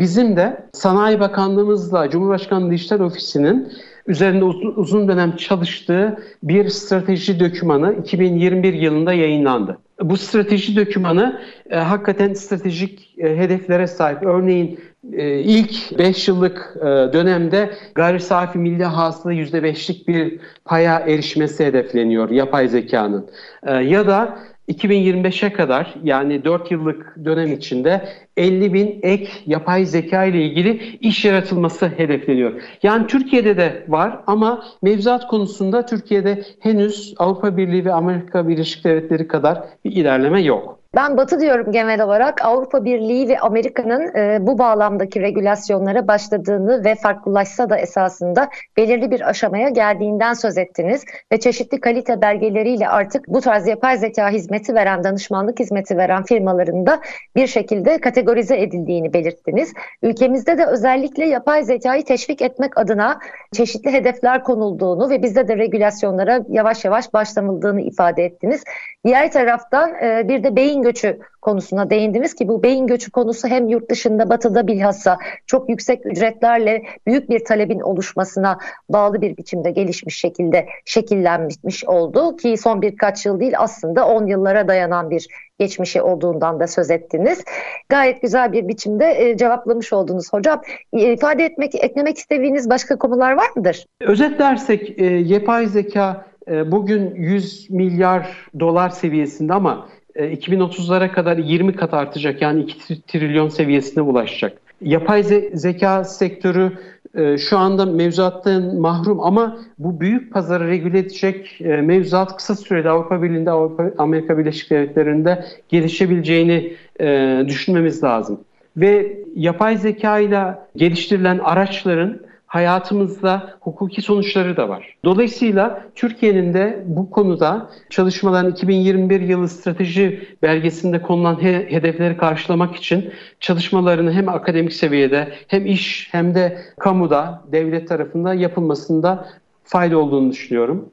[0.00, 3.72] bizim de Sanayi Bakanlığımızla Cumhurbaşkanlığı Dijital Ofisi'nin
[4.06, 9.78] üzerinde uzun, uzun dönem çalıştığı bir strateji dokümanı 2021 yılında yayınlandı.
[10.00, 11.40] Bu strateji dokümanı
[11.70, 14.22] e, hakikaten stratejik e, hedeflere sahip.
[14.22, 14.80] Örneğin
[15.12, 22.30] e, ilk 5 yıllık e, dönemde gayri safi milli hasıla %5'lik bir paya erişmesi hedefleniyor
[22.30, 23.30] yapay zekanın.
[23.62, 24.38] E, ya da
[24.68, 31.24] 2025'e kadar yani 4 yıllık dönem içinde 50 bin ek yapay zeka ile ilgili iş
[31.24, 32.62] yaratılması hedefleniyor.
[32.82, 39.28] Yani Türkiye'de de var ama mevzuat konusunda Türkiye'de henüz Avrupa Birliği ve Amerika Birleşik Devletleri
[39.28, 40.81] kadar bir ilerleme yok.
[40.94, 46.94] Ben Batı diyorum genel olarak Avrupa Birliği ve Amerika'nın e, bu bağlamdaki regülasyonlara başladığını ve
[46.94, 53.40] farklılaşsa da esasında belirli bir aşamaya geldiğinden söz ettiniz ve çeşitli kalite belgeleriyle artık bu
[53.40, 57.00] tarz yapay zeka hizmeti veren, danışmanlık hizmeti veren firmaların da
[57.36, 59.72] bir şekilde kategorize edildiğini belirttiniz.
[60.02, 63.18] Ülkemizde de özellikle yapay zekayı teşvik etmek adına
[63.52, 68.64] çeşitli hedefler konulduğunu ve bizde de regülasyonlara yavaş yavaş başlanıldığını ifade ettiniz.
[69.04, 73.68] Diğer taraftan e, bir de beyin göçü konusuna değindiniz ki bu beyin göçü konusu hem
[73.68, 78.58] yurt dışında batıda bilhassa çok yüksek ücretlerle büyük bir talebin oluşmasına
[78.88, 84.68] bağlı bir biçimde gelişmiş şekilde şekillenmiş oldu ki son birkaç yıl değil aslında 10 yıllara
[84.68, 85.28] dayanan bir
[85.58, 87.44] geçmişi olduğundan da söz ettiniz.
[87.88, 90.62] Gayet güzel bir biçimde e, cevaplamış oldunuz hocam.
[90.92, 93.86] E, ifade etmek, eklemek istediğiniz başka konular var mıdır?
[94.00, 101.76] Özetlersek e, yapay zeka e, bugün 100 milyar dolar seviyesinde ama 2030'lara e, kadar 20
[101.76, 104.58] kat artacak yani 2 trilyon seviyesine ulaşacak.
[104.80, 106.72] Yapay ze- zeka sektörü
[107.14, 112.90] e, şu anda mevzuattan mahrum ama bu büyük pazarı regüle edecek e, mevzuat kısa sürede
[112.90, 118.40] Avrupa Birliği'nde, Avrupa, Amerika Birleşik Devletleri'nde gelişebileceğini e, düşünmemiz lazım.
[118.76, 122.20] Ve yapay zeka ile geliştirilen araçların
[122.52, 124.96] hayatımızda hukuki sonuçları da var.
[125.04, 133.10] Dolayısıyla Türkiye'nin de bu konuda çalışmaların 2021 yılı strateji belgesinde konulan he hedefleri karşılamak için
[133.40, 139.28] çalışmalarını hem akademik seviyede hem iş hem de kamuda, devlet tarafında yapılmasında
[139.64, 140.90] fayda olduğunu düşünüyorum.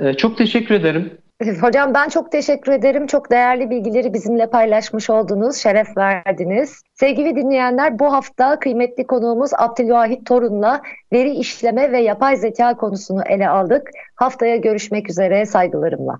[0.00, 1.10] Ee, çok teşekkür ederim.
[1.40, 3.06] Hocam ben çok teşekkür ederim.
[3.06, 6.82] Çok değerli bilgileri bizimle paylaşmış oldunuz, şeref verdiniz.
[6.94, 10.82] Sevgili dinleyenler bu hafta kıymetli konuğumuz Abdülvahit Torun'la
[11.12, 13.90] veri işleme ve yapay zeka konusunu ele aldık.
[14.14, 16.18] Haftaya görüşmek üzere saygılarımla.